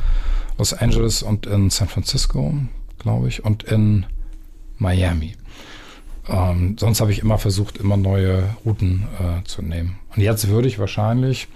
[0.59, 2.55] Los Angeles und in San Francisco,
[3.05, 4.07] glaube ich, und in
[4.79, 5.37] Miami.
[6.29, 9.99] Ähm, sonst habe ich immer versucht, immer neue Routen äh, zu nehmen.
[10.17, 11.49] Und jetzt würde ich wahrscheinlich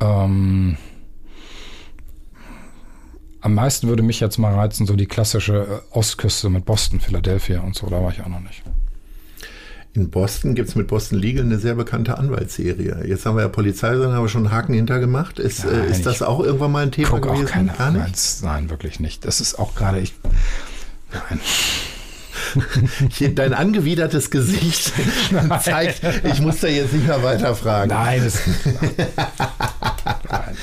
[0.00, 0.76] ähm,
[3.40, 7.60] am meisten würde mich jetzt mal reizen, so die klassische äh, Ostküste mit Boston, Philadelphia
[7.60, 8.62] und so, da war ich auch noch nicht.
[9.96, 12.98] In Boston gibt es mit Boston Legal eine sehr bekannte Anwaltsserie.
[13.06, 15.38] Jetzt haben wir ja Polizei, haben wir schon einen Haken hintergemacht.
[15.38, 17.46] Ist, äh, Nein, ist das auch irgendwann mal ein Thema gewesen?
[17.46, 18.42] Auch keine Gar nicht?
[18.42, 19.24] Nein, wirklich nicht.
[19.24, 20.12] Das ist auch gerade ich.
[21.12, 21.40] Nein.
[23.34, 24.92] Dein angewidertes Gesicht
[25.62, 27.88] zeigt, ich muss da jetzt nicht mehr weiter fragen.
[27.88, 28.38] Nein, das
[30.30, 30.56] Nein.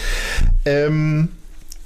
[0.66, 1.30] ähm,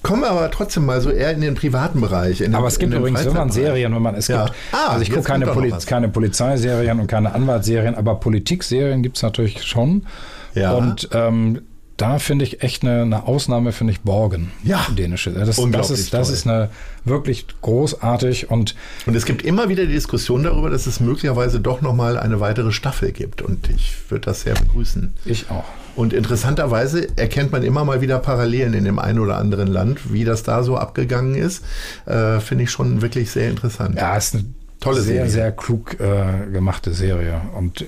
[0.07, 2.37] Kommen wir aber trotzdem mal so eher in den privaten Bereich.
[2.37, 4.45] Den, aber es gibt übrigens, man Serien, wenn man es ja.
[4.45, 9.17] gibt, ah, also ich gucke keine, Poli keine Polizeiserien und keine Anwaltsserien, aber Politikserien gibt
[9.17, 10.07] es natürlich schon.
[10.53, 10.71] Ja.
[10.71, 11.61] Und ähm,
[11.97, 14.53] da finde ich echt eine, eine Ausnahme, finde ich Borgen.
[14.63, 14.85] Ja.
[14.97, 15.31] Dänische.
[15.31, 16.69] Das, das, ist, das ist eine
[17.03, 18.75] wirklich großartig und.
[19.07, 22.71] Und es gibt immer wieder die Diskussion darüber, dass es möglicherweise doch nochmal eine weitere
[22.71, 23.41] Staffel gibt.
[23.41, 25.15] Und ich würde das sehr begrüßen.
[25.25, 25.65] Ich auch.
[25.97, 30.25] Und interessanterweise erkennt man immer mal wieder Parallelen in dem einen oder anderen Land, wie
[30.25, 31.65] das da so abgegangen ist.
[32.05, 33.95] Äh, finde ich schon wirklich sehr interessant.
[33.95, 34.45] Ja, ist eine
[34.79, 35.31] tolle sehr, Serie.
[35.31, 37.41] sehr klug äh, gemachte Serie.
[37.55, 37.85] Und äh,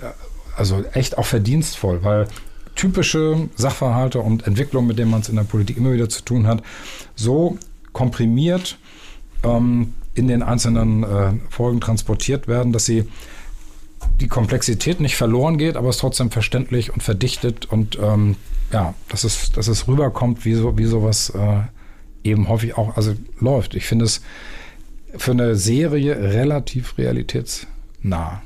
[0.58, 2.26] also echt auch verdienstvoll, weil
[2.74, 6.48] typische Sachverhalte und Entwicklungen, mit denen man es in der Politik immer wieder zu tun
[6.48, 6.64] hat,
[7.16, 7.60] so
[7.94, 8.80] komprimiert
[9.44, 13.08] ähm, in den einzelnen äh, Folgen transportiert werden, dass sie
[14.20, 18.36] die Komplexität nicht verloren geht, aber es trotzdem verständlich und verdichtet und ähm,
[18.72, 21.62] ja, dass es, dass es rüberkommt, wie, so, wie sowas äh,
[22.24, 23.76] eben häufig auch also läuft.
[23.76, 24.22] Ich finde es
[25.18, 28.42] für eine Serie relativ realitätsnah.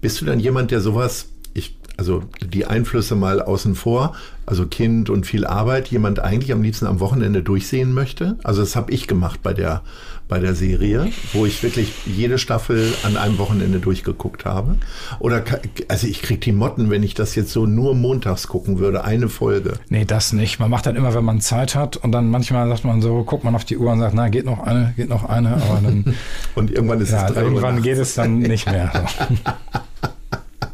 [0.00, 4.14] Bist du dann jemand, der sowas, ich, also die Einflüsse mal außen vor,
[4.46, 8.38] also Kind und viel Arbeit, jemand eigentlich am liebsten am Wochenende durchsehen möchte?
[8.44, 9.82] Also das habe ich gemacht bei der,
[10.28, 14.76] bei der Serie, wo ich wirklich jede Staffel an einem Wochenende durchgeguckt habe.
[15.18, 15.42] Oder,
[15.88, 19.28] also ich kriege die Motten, wenn ich das jetzt so nur montags gucken würde, eine
[19.28, 19.74] Folge.
[19.88, 20.58] Nee, das nicht.
[20.58, 23.42] Man macht dann immer, wenn man Zeit hat und dann manchmal sagt man so, guckt
[23.44, 26.14] man auf die Uhr und sagt, na, geht noch eine, geht noch eine, aber dann.
[26.54, 28.92] und irgendwann ist ja, es drei Irgendwann geht es dann nicht mehr.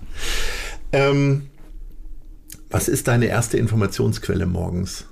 [0.92, 1.42] ähm,
[2.70, 5.06] was ist deine erste Informationsquelle morgens?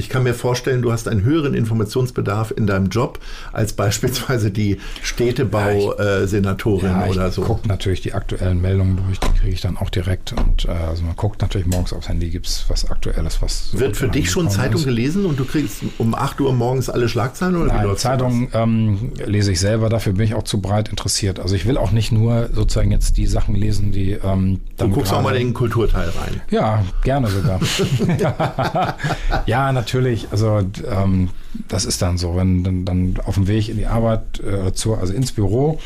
[0.00, 3.18] Ich kann mir vorstellen, du hast einen höheren Informationsbedarf in deinem Job
[3.52, 7.42] als beispielsweise die Städtebau-Senatorin Ja, ich oder so.
[7.42, 10.32] gucke natürlich die aktuellen Meldungen durch, die kriege ich dann auch direkt.
[10.32, 13.70] Und äh, also man guckt natürlich morgens aufs Handy, gibt es was Aktuelles, was.
[13.72, 14.86] so Wird für dich schon Zeitung ist.
[14.86, 18.48] gelesen und du kriegst um 8 Uhr morgens alle Schlagzeilen oder wie Nein, läuft's Zeitung
[18.54, 21.38] ähm, lese ich selber, dafür bin ich auch zu breit interessiert.
[21.40, 24.92] Also ich will auch nicht nur sozusagen jetzt die Sachen lesen, die ähm, Du dann
[24.92, 26.40] guckst auch mal in den Kulturteil rein.
[26.50, 27.60] Ja, gerne sogar.
[29.46, 29.89] ja, natürlich.
[30.30, 31.30] Also ähm,
[31.68, 34.98] das ist dann so, wenn dann, dann auf dem Weg in die Arbeit, äh, zur,
[34.98, 35.78] also ins Büro,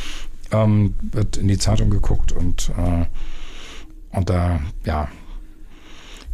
[0.50, 3.06] ähm, wird in die Zeitung geguckt und, äh,
[4.16, 5.08] und da, ja,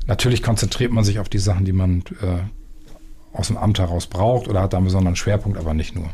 [0.06, 4.48] natürlich konzentriert man sich auf die Sachen, die man äh, aus dem Amt heraus braucht
[4.48, 6.10] oder hat da einen besonderen Schwerpunkt, aber nicht nur.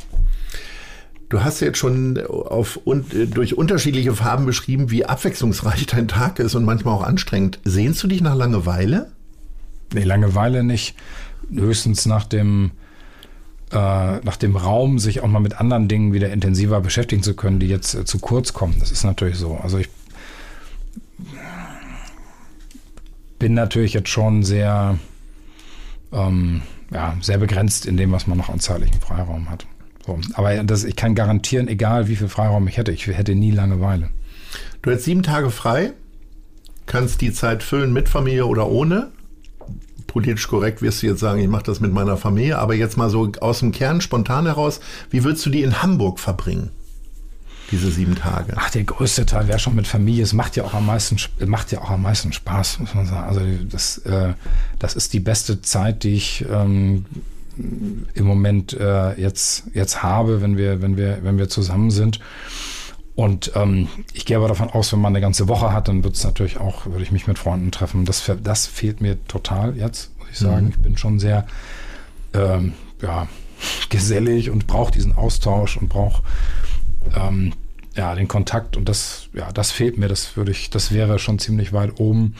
[1.28, 6.54] Du hast jetzt schon auf, und, durch unterschiedliche Farben beschrieben, wie abwechslungsreich dein Tag ist
[6.54, 7.58] und manchmal auch anstrengend.
[7.64, 9.10] Sehnst du dich nach Langeweile?
[9.92, 10.94] Nee, Langeweile nicht.
[11.52, 12.72] Höchstens nach dem,
[13.72, 17.60] äh, nach dem Raum, sich auch mal mit anderen Dingen wieder intensiver beschäftigen zu können,
[17.60, 18.76] die jetzt äh, zu kurz kommen.
[18.80, 19.56] Das ist natürlich so.
[19.56, 19.88] Also ich
[23.38, 24.98] bin natürlich jetzt schon sehr,
[26.12, 29.66] ähm, ja, sehr begrenzt in dem, was man noch an zeitlichen Freiraum hat.
[30.06, 30.18] So.
[30.34, 34.10] Aber das, ich kann garantieren, egal wie viel Freiraum ich hätte, ich hätte nie Langeweile.
[34.82, 35.92] Du hast sieben Tage frei,
[36.86, 39.10] kannst die Zeit füllen mit Familie oder ohne.
[40.16, 43.10] Politisch korrekt wirst du jetzt sagen, ich mache das mit meiner Familie, aber jetzt mal
[43.10, 46.70] so aus dem Kern spontan heraus, wie würdest du die in Hamburg verbringen?
[47.70, 48.54] Diese sieben Tage.
[48.56, 50.22] Ach, der größte Teil wäre schon mit Familie.
[50.22, 53.28] Es macht ja auch am meisten, macht ja auch am meisten Spaß, muss man sagen.
[53.28, 53.40] Also
[53.70, 54.32] das, äh,
[54.78, 57.04] das ist die beste Zeit, die ich ähm,
[57.58, 62.20] im Moment äh, jetzt, jetzt habe, wenn wir, wenn wir, wenn wir zusammen sind.
[63.16, 66.14] Und ähm, ich gehe aber davon aus, wenn man eine ganze Woche hat, dann wird
[66.14, 68.04] es natürlich auch, würde ich mich mit Freunden treffen.
[68.04, 70.68] Das, das fehlt mir total jetzt, muss ich sagen.
[70.68, 71.46] Ich bin schon sehr
[72.34, 73.26] ähm, ja,
[73.88, 76.22] gesellig und brauche diesen Austausch und brauche
[77.16, 77.54] ähm,
[77.94, 80.08] ja, den Kontakt und das, ja, das fehlt mir.
[80.08, 82.34] Das würde ich, das wäre schon ziemlich weit oben.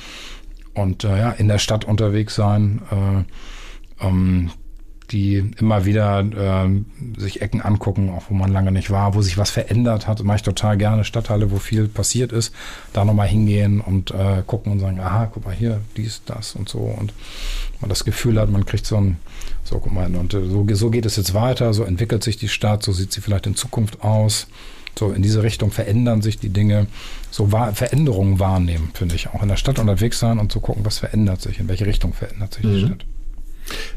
[0.74, 4.50] Und äh, ja, in der Stadt unterwegs sein, äh, ähm,
[5.10, 6.86] die immer wieder ähm,
[7.16, 10.22] sich Ecken angucken, auch wo man lange nicht war, wo sich was verändert hat.
[10.22, 12.52] Mache ich total gerne Stadtteile, wo viel passiert ist.
[12.92, 16.68] Da nochmal hingehen und äh, gucken und sagen, aha, guck mal hier, dies, das und
[16.68, 16.78] so.
[16.78, 17.12] Und
[17.80, 19.18] man das Gefühl hat, man kriegt so ein,
[19.64, 22.48] so guck mal, und äh, so, so geht es jetzt weiter, so entwickelt sich die
[22.48, 24.48] Stadt, so sieht sie vielleicht in Zukunft aus.
[24.98, 26.86] So in diese Richtung verändern sich die Dinge.
[27.30, 29.28] So wahr, Veränderungen wahrnehmen, finde ich.
[29.28, 32.14] Auch in der Stadt unterwegs sein und zu gucken, was verändert sich, in welche Richtung
[32.14, 33.04] verändert sich die Stadt.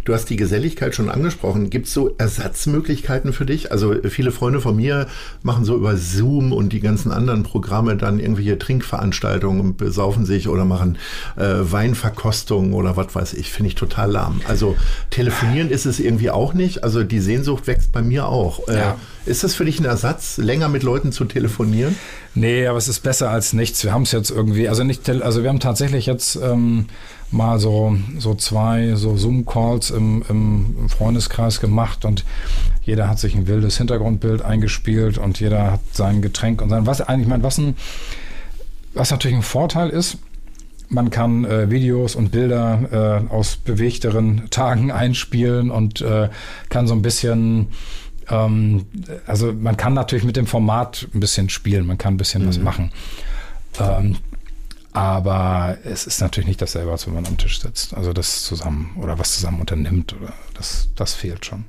[0.06, 1.70] Du hast die Geselligkeit schon angesprochen.
[1.70, 3.72] Gibt es so Ersatzmöglichkeiten für dich?
[3.72, 5.08] Also viele Freunde von mir
[5.44, 10.48] machen so über Zoom und die ganzen anderen Programme dann irgendwelche Trinkveranstaltungen und besaufen sich
[10.48, 10.98] oder machen
[11.38, 13.52] äh, Weinverkostungen oder was weiß ich.
[13.52, 14.42] Finde ich total lahm.
[14.48, 14.76] Also
[15.10, 16.84] telefonieren ist es irgendwie auch nicht.
[16.84, 18.68] Also die Sehnsucht wächst bei mir auch.
[18.68, 18.96] Äh, Ja.
[19.26, 21.96] Ist das für dich ein Ersatz, länger mit Leuten zu telefonieren?
[22.34, 23.84] Nee, aber es ist besser als nichts.
[23.84, 26.88] Wir haben es jetzt irgendwie, also nicht, also wir haben tatsächlich jetzt ähm,
[27.32, 32.26] mal so, so zwei so Zoom-Calls im, im Freundeskreis gemacht und
[32.84, 37.02] jeder hat sich ein wildes Hintergrundbild eingespielt und jeder hat sein Getränk und sein, was
[37.02, 37.76] eigentlich, ich meine, was ein,
[38.94, 40.18] was natürlich ein Vorteil ist,
[40.90, 46.30] man kann äh, Videos und Bilder äh, aus bewegteren Tagen einspielen und äh,
[46.70, 47.68] kann so ein bisschen,
[48.30, 48.86] ähm,
[49.28, 52.60] also man kann natürlich mit dem Format ein bisschen spielen, man kann ein bisschen was
[52.60, 52.92] machen.
[53.80, 54.18] Ähm,
[54.92, 57.94] aber es ist natürlich nicht dasselbe, als wenn man am Tisch sitzt.
[57.94, 61.66] Also das zusammen oder was zusammen unternimmt oder das, das fehlt schon.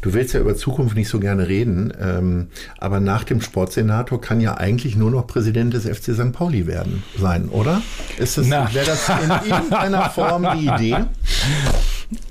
[0.00, 2.48] Du willst ja über Zukunft nicht so gerne reden, ähm,
[2.78, 6.32] aber nach dem Sportsenator kann ja eigentlich nur noch Präsident des FC St.
[6.32, 7.82] Pauli werden sein, oder?
[8.16, 8.72] Ist das, Na.
[8.72, 11.04] wäre das in irgendeiner Form die Idee?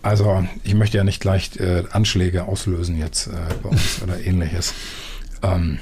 [0.01, 3.31] Also ich möchte ja nicht gleich äh, Anschläge auslösen jetzt äh,
[3.61, 4.73] bei uns oder ähnliches.
[5.43, 5.79] Ähm,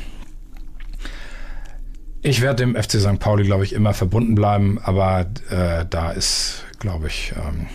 [2.26, 3.19] ich werde dem FC St.
[3.19, 7.67] Pauli, glaube ich, immer verbunden bleiben, aber äh, da ist, glaube ich, ähm,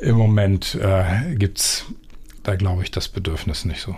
[0.00, 1.84] im Moment äh, gibt es
[2.42, 3.96] da, glaube ich, das Bedürfnis nicht so.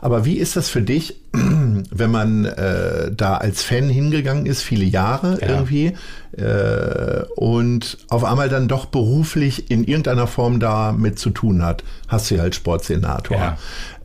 [0.00, 4.84] Aber wie ist das für dich, wenn man äh, da als Fan hingegangen ist, viele
[4.84, 5.48] Jahre ja.
[5.48, 5.94] irgendwie,
[6.36, 11.84] äh, und auf einmal dann doch beruflich in irgendeiner Form da mit zu tun hat?
[12.06, 13.36] Hast du ja als Sportsenator.
[13.36, 13.58] Ja.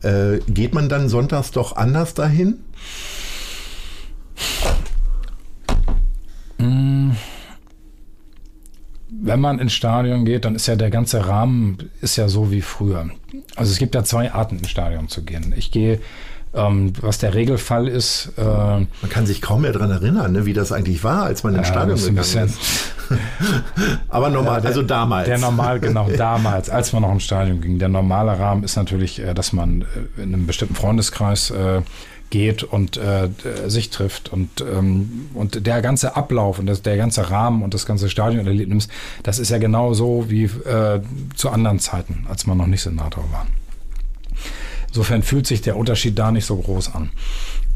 [0.08, 2.58] Äh, geht man dann sonntags doch anders dahin?
[9.24, 12.60] Wenn man ins Stadion geht, dann ist ja der ganze Rahmen ist ja so wie
[12.60, 13.08] früher.
[13.56, 15.54] Also es gibt ja zwei Arten ins Stadion zu gehen.
[15.56, 16.00] Ich gehe
[16.54, 18.32] ähm, was der Regelfall ist.
[18.36, 21.54] Äh, man kann sich kaum mehr daran erinnern, ne, wie das eigentlich war, als man
[21.54, 22.58] ins Stadion gegangen ist.
[24.08, 25.26] Aber normal, ja, der, also damals.
[25.26, 27.78] Der normal, genau, damals, als man noch ins Stadion ging.
[27.78, 31.82] Der normale Rahmen ist natürlich, äh, dass man äh, in einem bestimmten Freundeskreis äh,
[32.34, 33.28] geht und äh,
[33.68, 37.86] sich trifft und, ähm, und der ganze Ablauf und das, der ganze Rahmen und das
[37.86, 38.88] ganze Stadionerlebnis,
[39.22, 41.00] das ist ja genau so wie äh,
[41.36, 43.46] zu anderen Zeiten, als man noch nicht Senator war.
[44.88, 47.10] Insofern fühlt sich der Unterschied da nicht so groß an.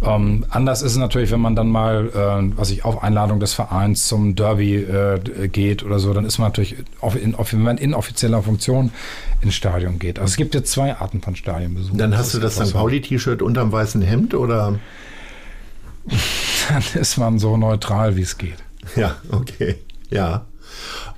[0.00, 3.54] Ähm, anders ist es natürlich, wenn man dann mal, äh, was ich auf Einladung des
[3.54, 6.76] Vereins zum Derby äh, geht oder so, dann ist man natürlich,
[7.20, 8.92] in, wenn man in offizieller Funktion
[9.40, 10.20] ins Stadion geht.
[10.20, 11.96] Also es gibt jetzt zwei Arten von Stadionbesuch.
[11.96, 12.72] Dann hast du das St.
[12.74, 14.78] Pauli-T-Shirt unterm weißen Hemd oder?
[16.68, 18.58] dann ist man so neutral, wie es geht.
[18.94, 19.76] Ja, okay.
[20.10, 20.46] Ja.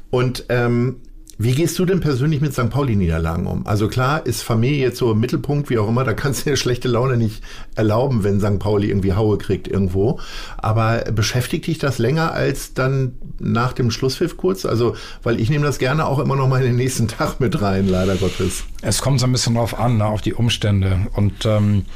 [0.08, 0.96] Und ähm,
[1.42, 2.68] wie gehst du denn persönlich mit St.
[2.68, 3.66] Pauli-Niederlagen um?
[3.66, 6.56] Also klar ist Familie jetzt so im Mittelpunkt, wie auch immer, da kannst du dir
[6.56, 7.42] schlechte Laune nicht
[7.76, 8.58] erlauben, wenn St.
[8.58, 10.20] Pauli irgendwie Haue kriegt irgendwo.
[10.58, 14.66] Aber beschäftigt dich das länger als dann nach dem Schlusspfiff kurz?
[14.66, 17.62] Also, weil ich nehme das gerne auch immer noch mal in den nächsten Tag mit
[17.62, 18.64] rein, leider Gottes.
[18.82, 21.06] Es kommt so ein bisschen drauf an, ne, auf die Umstände.
[21.14, 21.86] Und ähm,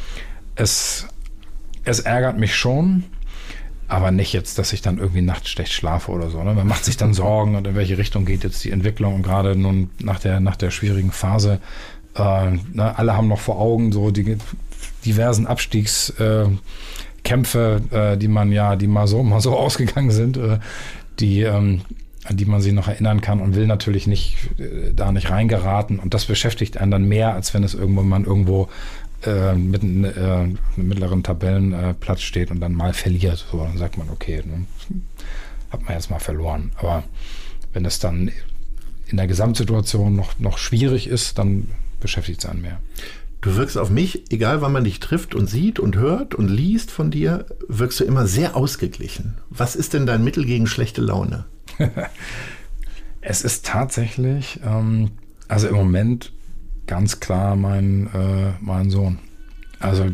[0.55, 1.07] es,
[1.85, 3.05] es ärgert mich schon,
[3.89, 6.43] aber nicht jetzt, dass ich dann irgendwie nachts schlecht schlafe oder so.
[6.43, 6.55] Ne?
[6.55, 9.57] Man macht sich dann Sorgen und in welche Richtung geht jetzt die Entwicklung und gerade
[9.57, 11.61] nun nach der, nach der schwierigen Phase.
[12.17, 12.97] Äh, ne?
[12.97, 14.37] Alle haben noch vor Augen so die
[15.05, 20.59] diversen Abstiegskämpfe, äh, die man ja, die mal so, mal so ausgegangen sind, äh,
[21.21, 21.83] die, ähm,
[22.25, 25.99] an die man sich noch erinnern kann und will natürlich nicht äh, da nicht reingeraten.
[25.99, 28.69] Und das beschäftigt einen dann mehr, als wenn es irgendwo man irgendwo
[29.27, 33.47] äh, mit äh, einem mittleren Tabellenplatz steht und dann mal verliert.
[33.51, 34.67] So, dann sagt man, okay, ne,
[35.71, 36.73] hat man jetzt mal verloren.
[36.77, 37.05] Aber
[37.73, 38.31] wenn es dann
[39.07, 41.69] in der Gesamtsituation noch, noch schwierig ist, dann
[42.01, 42.81] beschäftigt es einen mehr.
[43.41, 46.91] Du wirkst auf mich, egal wann man dich trifft und sieht und hört und liest
[46.91, 49.37] von dir, wirkst du immer sehr ausgeglichen.
[49.51, 51.45] Was ist denn dein Mittel gegen schlechte Laune?
[53.21, 55.11] es ist tatsächlich, ähm,
[55.47, 56.33] also im Moment
[56.87, 59.19] ganz klar mein, äh, mein Sohn.
[59.81, 60.05] Also,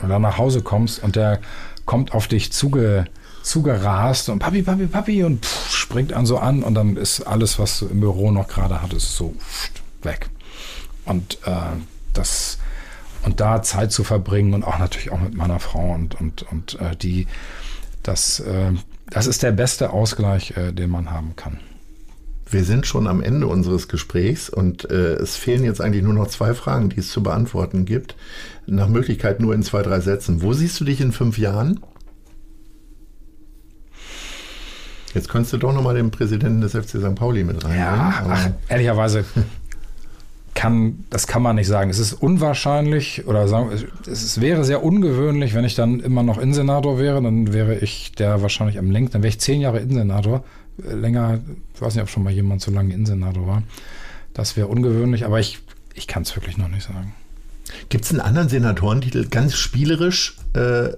[0.00, 1.40] wenn du nach Hause kommst und der
[1.84, 3.04] kommt auf dich zuge,
[3.42, 7.58] zugerast und Papi, Papi, Papi und pff, springt an so an und dann ist alles,
[7.58, 9.34] was du im Büro noch gerade hattest, so
[10.02, 10.28] weg.
[11.04, 11.76] Und äh,
[12.12, 12.58] das
[13.22, 16.80] und da Zeit zu verbringen und auch natürlich auch mit meiner Frau und und und
[16.80, 17.26] äh, die
[18.02, 18.72] das äh,
[19.10, 21.58] das ist der beste Ausgleich, äh, den man haben kann.
[22.54, 26.28] Wir sind schon am Ende unseres Gesprächs und äh, es fehlen jetzt eigentlich nur noch
[26.28, 28.14] zwei Fragen, die es zu beantworten gibt.
[28.66, 30.40] Nach Möglichkeit nur in zwei, drei Sätzen.
[30.40, 31.80] Wo siehst du dich in fünf Jahren?
[35.14, 37.16] Jetzt könntest du doch nochmal den Präsidenten des FC St.
[37.16, 37.76] Pauli mit rein.
[37.76, 39.24] Ja, ach, ehrlicherweise
[40.54, 41.90] kann, das kann man nicht sagen.
[41.90, 43.70] Es ist unwahrscheinlich oder sagen,
[44.06, 48.42] es wäre sehr ungewöhnlich, wenn ich dann immer noch Innensenator wäre, dann wäre ich der
[48.42, 50.44] wahrscheinlich am längsten, dann wäre ich zehn Jahre Innensenator
[50.78, 51.40] länger,
[51.74, 53.62] ich weiß nicht, ob schon mal jemand so lange Innensenator war.
[54.32, 55.60] Das wäre ungewöhnlich, aber ich,
[55.94, 57.14] ich kann es wirklich noch nicht sagen.
[57.88, 60.88] Gibt es einen anderen Senatorentitel, ganz spielerisch, äh,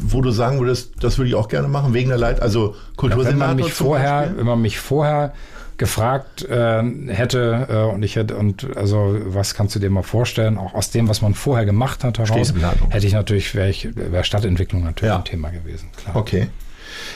[0.00, 3.32] wo du sagen würdest, das würde ich auch gerne machen, wegen der Leit, also Kultursenator?
[3.32, 5.34] Ja, wenn man mich vorher, wenn man mich vorher
[5.76, 10.56] gefragt äh, hätte äh, und ich hätte und also was kannst du dir mal vorstellen,
[10.56, 12.54] auch aus dem, was man vorher gemacht hat heraus,
[12.90, 15.18] hätte ich natürlich wäre wäre Stadtentwicklung natürlich ja.
[15.18, 15.88] ein Thema gewesen.
[15.96, 16.16] Klar.
[16.16, 16.46] Okay.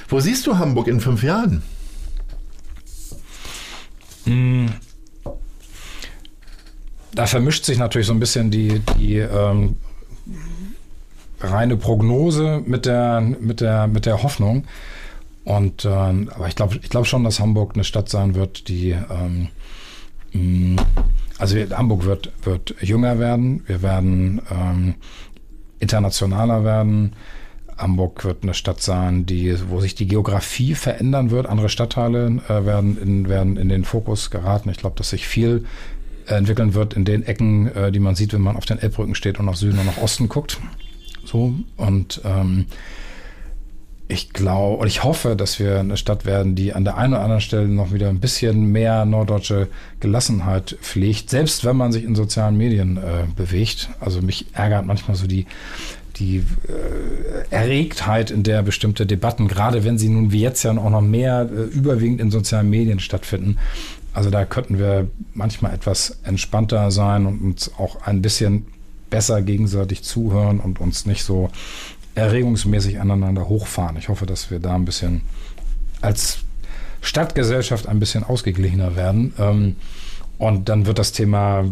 [0.09, 1.63] Wo siehst du Hamburg in fünf Jahren?
[7.15, 9.77] Da vermischt sich natürlich so ein bisschen die, die ähm,
[11.41, 14.65] reine Prognose mit der, mit der, mit der Hoffnung.
[15.45, 18.91] Und äh, aber ich glaube ich glaub schon, dass Hamburg eine Stadt sein wird, die
[18.91, 19.49] ähm,
[20.33, 20.83] mh,
[21.39, 24.95] also Hamburg wird, wird jünger werden, wir werden ähm,
[25.79, 27.15] internationaler werden,
[27.79, 31.47] Hamburg wird eine Stadt sein, die, wo sich die Geografie verändern wird.
[31.47, 34.69] Andere Stadtteile äh, werden, in, werden in den Fokus geraten.
[34.69, 35.65] Ich glaube, dass sich viel
[36.27, 39.39] entwickeln wird in den Ecken, äh, die man sieht, wenn man auf den Elbbrücken steht
[39.39, 40.59] und nach Süden und nach Osten guckt.
[41.25, 42.67] So und ähm,
[44.09, 47.23] ich glaube und ich hoffe, dass wir eine Stadt werden, die an der einen oder
[47.23, 49.69] anderen Stelle noch wieder ein bisschen mehr norddeutsche
[50.01, 53.91] Gelassenheit pflegt, selbst wenn man sich in sozialen Medien äh, bewegt.
[54.01, 55.47] Also mich ärgert manchmal so die
[56.19, 56.43] die äh,
[57.51, 61.49] Erregtheit, in der bestimmte Debatten, gerade wenn sie nun wie jetzt ja auch noch mehr
[61.51, 63.59] äh, überwiegend in sozialen Medien stattfinden,
[64.13, 68.67] also da könnten wir manchmal etwas entspannter sein und uns auch ein bisschen
[69.11, 71.51] besser gegenseitig zuhören und uns nicht so
[72.15, 73.97] erregungsmäßig aneinander hochfahren.
[73.97, 75.23] Ich hoffe, dass wir da ein bisschen
[76.01, 76.39] als
[77.01, 79.33] Stadtgesellschaft ein bisschen ausgeglichener werden.
[79.39, 79.77] Ähm,
[80.39, 81.65] und dann wird das Thema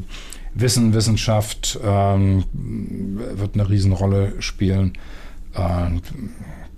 [0.58, 4.94] Wissen, Wissenschaft ähm, wird eine Riesenrolle spielen.
[5.54, 6.00] Ähm,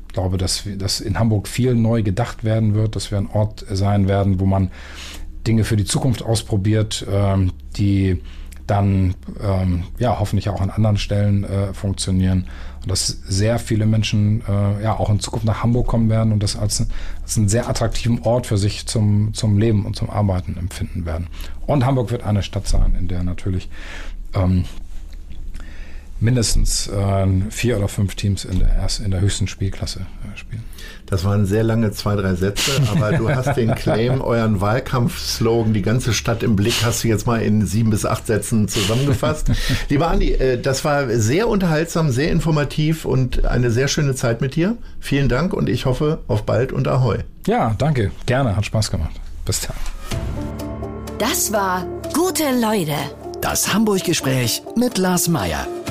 [0.09, 3.65] ich glaube, dass, dass in Hamburg viel neu gedacht werden wird, dass wir ein Ort
[3.71, 4.71] sein werden, wo man
[5.47, 8.21] Dinge für die Zukunft ausprobiert, ähm, die
[8.69, 12.47] dann ähm, ja hoffentlich auch an anderen Stellen äh, funktionieren
[12.83, 16.43] und dass sehr viele Menschen äh, ja auch in Zukunft nach Hamburg kommen werden und
[16.43, 16.87] das als,
[17.23, 21.29] als einen sehr attraktiven Ort für sich zum, zum Leben und zum Arbeiten empfinden werden.
[21.67, 23.69] Und Hamburg wird eine Stadt sein, in der natürlich
[24.35, 24.65] ähm,
[26.21, 30.65] mindestens äh, vier oder fünf Teams in der, erst, in der höchsten Spielklasse äh, spielen.
[31.07, 35.83] Das waren sehr lange zwei, drei Sätze, aber du hast den Claim, euren Wahlkampfslogan, die
[35.83, 39.51] ganze Stadt im Blick, hast du jetzt mal in sieben bis acht Sätzen zusammengefasst.
[39.89, 44.57] Lieber Andi, äh, das war sehr unterhaltsam, sehr informativ und eine sehr schöne Zeit mit
[44.57, 44.77] dir.
[45.01, 47.19] Vielen Dank und ich hoffe auf bald und Ahoi.
[47.47, 48.11] Ja, danke.
[48.27, 48.57] Gerne.
[48.57, 49.13] Hat Spaß gemacht.
[49.45, 49.77] Bis dann.
[51.19, 52.97] Das war Gute Leute.
[53.41, 55.67] Das Hamburg-Gespräch mit Lars Meier.